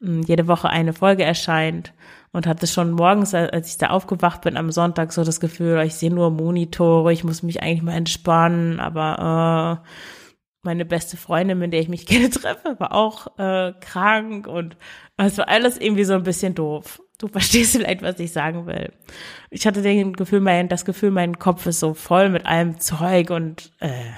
hm, 0.00 0.22
jede 0.22 0.46
Woche 0.46 0.70
eine 0.70 0.92
Folge 0.92 1.24
erscheint. 1.24 1.92
Und 2.32 2.46
hatte 2.46 2.68
schon 2.68 2.92
morgens, 2.92 3.34
als 3.34 3.70
ich 3.70 3.78
da 3.78 3.88
aufgewacht 3.88 4.42
bin 4.42 4.56
am 4.56 4.70
Sonntag, 4.70 5.12
so 5.12 5.24
das 5.24 5.40
Gefühl, 5.40 5.82
ich 5.84 5.96
sehe 5.96 6.14
nur 6.14 6.30
Monitore, 6.30 7.12
ich 7.12 7.24
muss 7.24 7.42
mich 7.42 7.60
eigentlich 7.60 7.82
mal 7.82 7.96
entspannen, 7.96 8.78
aber 8.78 9.82
äh, 9.82 9.88
meine 10.62 10.84
beste 10.84 11.16
Freundin, 11.16 11.58
mit 11.58 11.72
der 11.72 11.80
ich 11.80 11.88
mich 11.88 12.06
gerne 12.06 12.30
treffe, 12.30 12.76
war 12.78 12.94
auch 12.94 13.38
äh, 13.38 13.72
krank 13.80 14.46
und 14.46 14.76
es 15.16 15.38
war 15.38 15.48
alles 15.48 15.78
irgendwie 15.78 16.04
so 16.04 16.14
ein 16.14 16.22
bisschen 16.22 16.54
doof. 16.54 17.00
Du 17.18 17.28
verstehst 17.28 17.72
vielleicht, 17.76 18.02
was 18.02 18.18
ich 18.18 18.32
sagen 18.32 18.66
will. 18.66 18.92
Ich 19.50 19.66
hatte 19.66 19.82
den 19.82 20.14
Gefühl, 20.14 20.40
mein, 20.40 20.68
das 20.68 20.84
Gefühl, 20.84 21.10
mein 21.10 21.38
Kopf 21.38 21.66
ist 21.66 21.80
so 21.80 21.94
voll 21.94 22.28
mit 22.28 22.46
allem 22.46 22.80
Zeug 22.80 23.30
und 23.30 23.72
äh. 23.80 24.12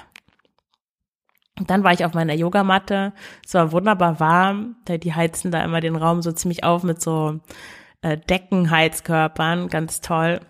Und 1.58 1.68
dann 1.68 1.84
war 1.84 1.92
ich 1.92 2.04
auf 2.04 2.14
meiner 2.14 2.32
Yogamatte. 2.32 3.12
Es 3.44 3.52
war 3.52 3.72
wunderbar 3.72 4.18
warm. 4.20 4.76
Die 4.88 5.14
heizen 5.14 5.50
da 5.50 5.62
immer 5.62 5.80
den 5.80 5.96
Raum 5.96 6.22
so 6.22 6.32
ziemlich 6.32 6.64
auf 6.64 6.82
mit 6.82 7.02
so 7.02 7.40
äh, 8.00 8.16
Deckenheizkörpern. 8.16 9.68
Ganz 9.68 10.00
toll. 10.00 10.40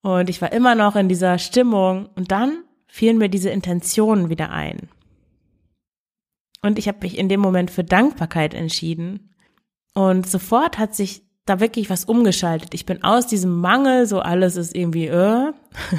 Und 0.00 0.30
ich 0.30 0.40
war 0.40 0.50
immer 0.52 0.74
noch 0.74 0.96
in 0.96 1.10
dieser 1.10 1.38
Stimmung. 1.38 2.08
Und 2.16 2.32
dann 2.32 2.64
fielen 2.96 3.18
mir 3.18 3.28
diese 3.28 3.50
Intentionen 3.50 4.30
wieder 4.30 4.50
ein. 4.50 4.88
Und 6.62 6.78
ich 6.78 6.88
habe 6.88 7.00
mich 7.02 7.18
in 7.18 7.28
dem 7.28 7.40
Moment 7.40 7.70
für 7.70 7.84
Dankbarkeit 7.84 8.54
entschieden. 8.54 9.34
Und 9.92 10.26
sofort 10.26 10.78
hat 10.78 10.94
sich 10.94 11.20
da 11.44 11.60
wirklich 11.60 11.90
was 11.90 12.06
umgeschaltet. 12.06 12.72
Ich 12.72 12.86
bin 12.86 13.04
aus 13.04 13.26
diesem 13.26 13.60
Mangel, 13.60 14.06
so 14.06 14.20
alles 14.20 14.56
ist 14.56 14.74
irgendwie 14.74 15.08
äh, 15.08 15.52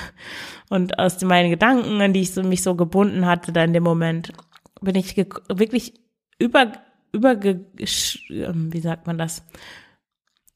und 0.69 0.97
aus 0.97 1.21
meinen 1.21 1.51
Gedanken, 1.51 2.01
an 2.01 2.13
die 2.13 2.21
ich 2.21 2.33
so, 2.33 2.41
mich 2.41 2.63
so 2.63 2.73
gebunden 2.73 3.27
hatte, 3.27 3.51
da 3.51 3.63
in 3.63 3.73
dem 3.73 3.83
Moment, 3.83 4.33
bin 4.81 4.95
ich 4.95 5.15
wirklich 5.15 5.93
über, 6.39 6.71
über, 7.12 7.39
ähm, 7.43 8.73
wie 8.73 8.81
sagt 8.81 9.05
man 9.05 9.19
das, 9.19 9.45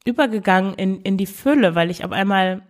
übergegangen 0.04 0.74
in, 0.74 1.02
in 1.02 1.16
die 1.16 1.26
Fülle, 1.26 1.76
weil 1.76 1.92
ich 1.92 2.04
auf 2.04 2.10
einmal 2.10 2.62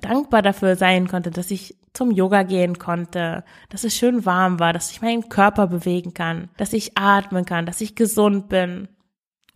dankbar 0.00 0.42
dafür 0.42 0.76
sein 0.76 1.08
konnte, 1.08 1.30
dass 1.30 1.50
ich 1.50 1.76
zum 1.92 2.10
Yoga 2.10 2.42
gehen 2.42 2.78
konnte, 2.78 3.44
dass 3.68 3.84
es 3.84 3.96
schön 3.96 4.26
warm 4.26 4.58
war, 4.58 4.72
dass 4.72 4.90
ich 4.90 5.00
meinen 5.00 5.28
Körper 5.28 5.66
bewegen 5.66 6.12
kann, 6.14 6.48
dass 6.56 6.72
ich 6.72 6.98
atmen 6.98 7.44
kann, 7.44 7.66
dass 7.66 7.80
ich 7.80 7.94
gesund 7.94 8.48
bin. 8.48 8.88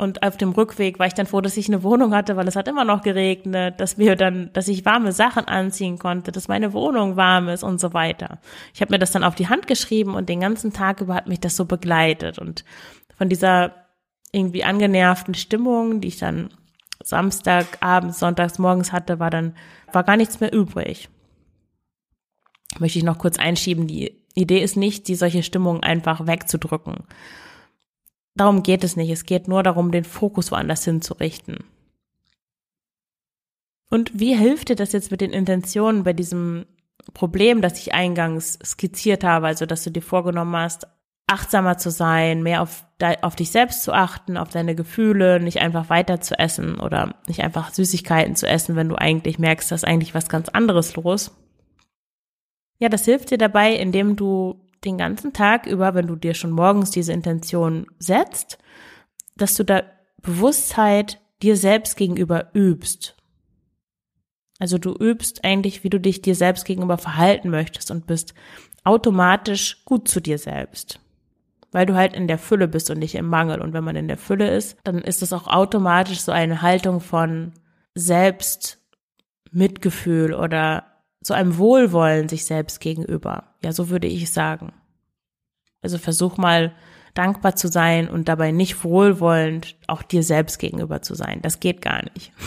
Und 0.00 0.22
auf 0.22 0.36
dem 0.36 0.52
Rückweg 0.52 1.00
war 1.00 1.08
ich 1.08 1.14
dann 1.14 1.26
froh, 1.26 1.40
dass 1.40 1.56
ich 1.56 1.66
eine 1.66 1.82
Wohnung 1.82 2.14
hatte, 2.14 2.36
weil 2.36 2.46
es 2.46 2.54
hat 2.54 2.68
immer 2.68 2.84
noch 2.84 3.02
geregnet, 3.02 3.80
dass 3.80 3.98
wir 3.98 4.14
dann, 4.14 4.50
dass 4.52 4.68
ich 4.68 4.84
warme 4.84 5.10
Sachen 5.10 5.46
anziehen 5.46 5.98
konnte, 5.98 6.30
dass 6.30 6.46
meine 6.46 6.72
Wohnung 6.72 7.16
warm 7.16 7.48
ist 7.48 7.64
und 7.64 7.80
so 7.80 7.92
weiter. 7.92 8.38
Ich 8.72 8.80
habe 8.80 8.92
mir 8.92 9.00
das 9.00 9.10
dann 9.10 9.24
auf 9.24 9.34
die 9.34 9.48
Hand 9.48 9.66
geschrieben 9.66 10.14
und 10.14 10.28
den 10.28 10.38
ganzen 10.38 10.72
Tag 10.72 11.00
über 11.00 11.16
hat 11.16 11.26
mich 11.26 11.40
das 11.40 11.56
so 11.56 11.64
begleitet 11.64 12.38
und 12.38 12.64
von 13.16 13.28
dieser 13.28 13.74
irgendwie 14.30 14.62
angenervten 14.62 15.34
Stimmung, 15.34 16.00
die 16.00 16.08
ich 16.08 16.18
dann 16.18 16.50
Samstag, 17.02 17.66
abends, 17.80 18.18
sonntags, 18.18 18.58
morgens 18.58 18.92
hatte, 18.92 19.18
war 19.18 19.30
dann, 19.30 19.54
war 19.92 20.04
gar 20.04 20.16
nichts 20.16 20.40
mehr 20.40 20.52
übrig. 20.52 21.08
Möchte 22.78 22.98
ich 22.98 23.04
noch 23.04 23.18
kurz 23.18 23.38
einschieben, 23.38 23.86
die 23.86 24.22
Idee 24.34 24.62
ist 24.62 24.76
nicht, 24.76 25.08
die 25.08 25.14
solche 25.14 25.42
Stimmung 25.42 25.82
einfach 25.82 26.26
wegzudrücken. 26.26 27.04
Darum 28.34 28.62
geht 28.62 28.84
es 28.84 28.94
nicht. 28.96 29.10
Es 29.10 29.24
geht 29.24 29.48
nur 29.48 29.62
darum, 29.62 29.90
den 29.90 30.04
Fokus 30.04 30.52
woanders 30.52 30.84
hinzurichten. 30.84 31.64
Und 33.90 34.18
wie 34.20 34.36
hilft 34.36 34.68
dir 34.68 34.76
das 34.76 34.92
jetzt 34.92 35.10
mit 35.10 35.20
den 35.20 35.32
Intentionen 35.32 36.04
bei 36.04 36.12
diesem 36.12 36.66
Problem, 37.14 37.62
das 37.62 37.78
ich 37.78 37.94
eingangs 37.94 38.58
skizziert 38.64 39.24
habe, 39.24 39.46
also 39.46 39.66
dass 39.66 39.82
du 39.82 39.90
dir 39.90 40.02
vorgenommen 40.02 40.54
hast, 40.56 40.86
achtsamer 41.26 41.78
zu 41.78 41.90
sein, 41.90 42.42
mehr 42.42 42.62
auf, 42.62 42.84
auf 43.22 43.36
dich 43.36 43.50
selbst 43.50 43.82
zu 43.82 43.92
achten, 43.92 44.36
auf 44.36 44.48
deine 44.50 44.74
Gefühle, 44.74 45.40
nicht 45.40 45.60
einfach 45.60 45.88
weiter 45.88 46.20
zu 46.20 46.38
essen 46.38 46.80
oder 46.80 47.14
nicht 47.26 47.42
einfach 47.42 47.72
Süßigkeiten 47.72 48.34
zu 48.34 48.46
essen, 48.46 48.76
wenn 48.76 48.88
du 48.88 48.96
eigentlich 48.96 49.38
merkst, 49.38 49.70
dass 49.70 49.84
eigentlich 49.84 50.14
was 50.14 50.28
ganz 50.28 50.48
anderes 50.48 50.96
los. 50.96 51.30
Ja, 52.78 52.88
das 52.88 53.04
hilft 53.04 53.30
dir 53.30 53.38
dabei, 53.38 53.74
indem 53.74 54.16
du 54.16 54.60
den 54.84 54.98
ganzen 54.98 55.32
Tag 55.32 55.66
über, 55.66 55.94
wenn 55.94 56.06
du 56.06 56.16
dir 56.16 56.34
schon 56.34 56.50
morgens 56.50 56.90
diese 56.90 57.12
Intention 57.12 57.86
setzt, 57.98 58.58
dass 59.36 59.54
du 59.54 59.64
da 59.64 59.82
Bewusstheit 60.22 61.20
dir 61.42 61.56
selbst 61.56 61.96
gegenüber 61.96 62.50
übst. 62.52 63.16
Also 64.58 64.78
du 64.78 64.92
übst 64.92 65.44
eigentlich, 65.44 65.84
wie 65.84 65.90
du 65.90 66.00
dich 66.00 66.20
dir 66.20 66.34
selbst 66.34 66.64
gegenüber 66.64 66.98
verhalten 66.98 67.48
möchtest 67.48 67.92
und 67.92 68.06
bist 68.06 68.34
automatisch 68.82 69.84
gut 69.84 70.08
zu 70.08 70.20
dir 70.20 70.38
selbst 70.38 71.00
weil 71.72 71.86
du 71.86 71.94
halt 71.94 72.14
in 72.14 72.28
der 72.28 72.38
Fülle 72.38 72.68
bist 72.68 72.90
und 72.90 72.98
nicht 72.98 73.14
im 73.14 73.26
Mangel. 73.26 73.60
Und 73.60 73.72
wenn 73.72 73.84
man 73.84 73.96
in 73.96 74.08
der 74.08 74.18
Fülle 74.18 74.50
ist, 74.50 74.76
dann 74.84 74.98
ist 74.98 75.22
es 75.22 75.32
auch 75.32 75.46
automatisch 75.46 76.20
so 76.20 76.32
eine 76.32 76.60
Haltung 76.62 77.00
von 77.00 77.52
Selbstmitgefühl 77.94 80.34
oder 80.34 80.84
so 81.20 81.34
einem 81.34 81.58
Wohlwollen 81.58 82.28
sich 82.28 82.46
selbst 82.46 82.80
gegenüber. 82.80 83.54
Ja, 83.62 83.72
so 83.72 83.90
würde 83.90 84.06
ich 84.06 84.32
sagen. 84.32 84.72
Also 85.82 85.98
versuch 85.98 86.36
mal 86.36 86.72
dankbar 87.14 87.56
zu 87.56 87.68
sein 87.68 88.08
und 88.08 88.28
dabei 88.28 88.52
nicht 88.52 88.84
wohlwollend 88.84 89.76
auch 89.86 90.02
dir 90.02 90.22
selbst 90.22 90.58
gegenüber 90.58 91.02
zu 91.02 91.14
sein. 91.14 91.40
Das 91.42 91.60
geht 91.60 91.82
gar 91.82 92.02
nicht. 92.14 92.32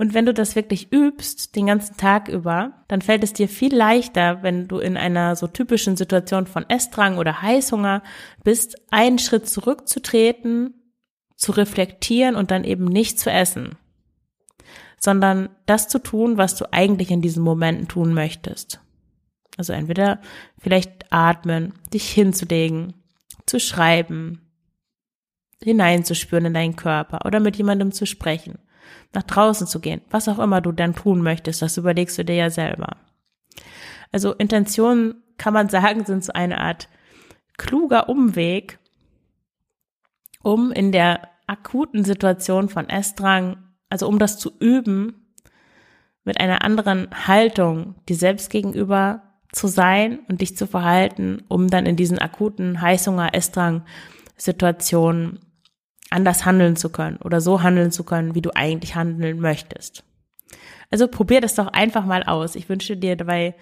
Und 0.00 0.14
wenn 0.14 0.24
du 0.24 0.32
das 0.32 0.56
wirklich 0.56 0.90
übst, 0.94 1.54
den 1.56 1.66
ganzen 1.66 1.98
Tag 1.98 2.28
über, 2.28 2.72
dann 2.88 3.02
fällt 3.02 3.22
es 3.22 3.34
dir 3.34 3.50
viel 3.50 3.76
leichter, 3.76 4.42
wenn 4.42 4.66
du 4.66 4.78
in 4.78 4.96
einer 4.96 5.36
so 5.36 5.46
typischen 5.46 5.94
Situation 5.94 6.46
von 6.46 6.64
Essdrang 6.70 7.18
oder 7.18 7.42
Heißhunger 7.42 8.02
bist, 8.42 8.76
einen 8.90 9.18
Schritt 9.18 9.46
zurückzutreten, 9.46 10.72
zu 11.36 11.52
reflektieren 11.52 12.34
und 12.34 12.50
dann 12.50 12.64
eben 12.64 12.86
nicht 12.86 13.20
zu 13.20 13.30
essen, 13.30 13.76
sondern 14.98 15.50
das 15.66 15.88
zu 15.88 15.98
tun, 15.98 16.38
was 16.38 16.56
du 16.56 16.72
eigentlich 16.72 17.10
in 17.10 17.20
diesen 17.20 17.42
Momenten 17.42 17.86
tun 17.86 18.14
möchtest. 18.14 18.80
Also 19.58 19.74
entweder 19.74 20.22
vielleicht 20.56 21.12
atmen, 21.12 21.74
dich 21.92 22.10
hinzulegen, 22.10 22.94
zu 23.44 23.60
schreiben, 23.60 24.50
hineinzuspüren 25.62 26.46
in 26.46 26.54
deinen 26.54 26.76
Körper 26.76 27.26
oder 27.26 27.38
mit 27.38 27.56
jemandem 27.56 27.92
zu 27.92 28.06
sprechen 28.06 28.60
nach 29.12 29.22
draußen 29.22 29.66
zu 29.66 29.80
gehen, 29.80 30.00
was 30.10 30.28
auch 30.28 30.38
immer 30.38 30.60
du 30.60 30.72
dann 30.72 30.94
tun 30.94 31.22
möchtest, 31.22 31.62
das 31.62 31.76
überlegst 31.76 32.18
du 32.18 32.24
dir 32.24 32.36
ja 32.36 32.50
selber. 32.50 32.96
Also 34.12 34.34
Intentionen, 34.34 35.22
kann 35.38 35.54
man 35.54 35.68
sagen, 35.68 36.04
sind 36.04 36.24
so 36.24 36.32
eine 36.32 36.60
Art 36.60 36.88
kluger 37.56 38.08
Umweg, 38.08 38.78
um 40.42 40.72
in 40.72 40.92
der 40.92 41.28
akuten 41.46 42.04
Situation 42.04 42.68
von 42.68 42.88
Essdrang, 42.88 43.56
also 43.88 44.06
um 44.06 44.18
das 44.18 44.38
zu 44.38 44.52
üben, 44.60 45.32
mit 46.24 46.38
einer 46.38 46.62
anderen 46.62 47.08
Haltung 47.26 47.94
dir 48.08 48.16
selbst 48.16 48.50
gegenüber 48.50 49.22
zu 49.52 49.66
sein 49.66 50.20
und 50.28 50.40
dich 50.40 50.56
zu 50.56 50.66
verhalten, 50.66 51.42
um 51.48 51.68
dann 51.68 51.86
in 51.86 51.96
diesen 51.96 52.18
akuten 52.18 52.80
Heißhunger, 52.80 53.34
Essdrang 53.34 53.82
Situationen 54.36 55.40
anders 56.10 56.44
handeln 56.44 56.76
zu 56.76 56.90
können 56.90 57.16
oder 57.18 57.40
so 57.40 57.62
handeln 57.62 57.92
zu 57.92 58.04
können, 58.04 58.34
wie 58.34 58.42
du 58.42 58.50
eigentlich 58.54 58.94
handeln 58.94 59.40
möchtest. 59.40 60.04
Also 60.90 61.08
probier 61.08 61.40
das 61.40 61.54
doch 61.54 61.68
einfach 61.68 62.04
mal 62.04 62.24
aus. 62.24 62.56
Ich 62.56 62.68
wünsche 62.68 62.96
dir 62.96 63.16
dabei 63.16 63.54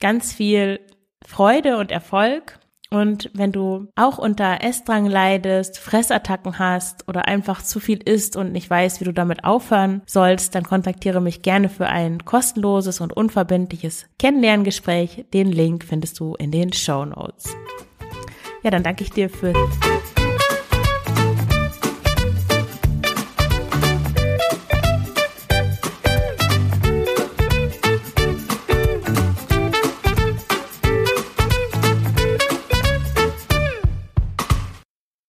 ganz 0.00 0.32
viel 0.32 0.80
Freude 1.24 1.78
und 1.78 1.90
Erfolg. 1.90 2.58
Und 2.90 3.30
wenn 3.34 3.50
du 3.50 3.88
auch 3.96 4.18
unter 4.18 4.62
Essdrang 4.62 5.06
leidest, 5.06 5.78
Fressattacken 5.78 6.58
hast 6.58 7.08
oder 7.08 7.26
einfach 7.26 7.62
zu 7.62 7.80
viel 7.80 7.98
isst 7.98 8.36
und 8.36 8.52
nicht 8.52 8.70
weißt, 8.70 9.00
wie 9.00 9.04
du 9.04 9.12
damit 9.12 9.42
aufhören 9.42 10.02
sollst, 10.06 10.54
dann 10.54 10.62
kontaktiere 10.62 11.20
mich 11.20 11.42
gerne 11.42 11.68
für 11.68 11.86
ein 11.86 12.24
kostenloses 12.24 13.00
und 13.00 13.12
unverbindliches 13.12 14.06
Kennenlerngespräch. 14.18 15.24
Den 15.32 15.50
Link 15.50 15.84
findest 15.84 16.20
du 16.20 16.34
in 16.34 16.52
den 16.52 16.72
Show 16.72 17.04
Notes. 17.04 17.56
Ja, 18.62 18.70
dann 18.70 18.84
danke 18.84 19.02
ich 19.02 19.10
dir 19.10 19.28
für 19.28 19.54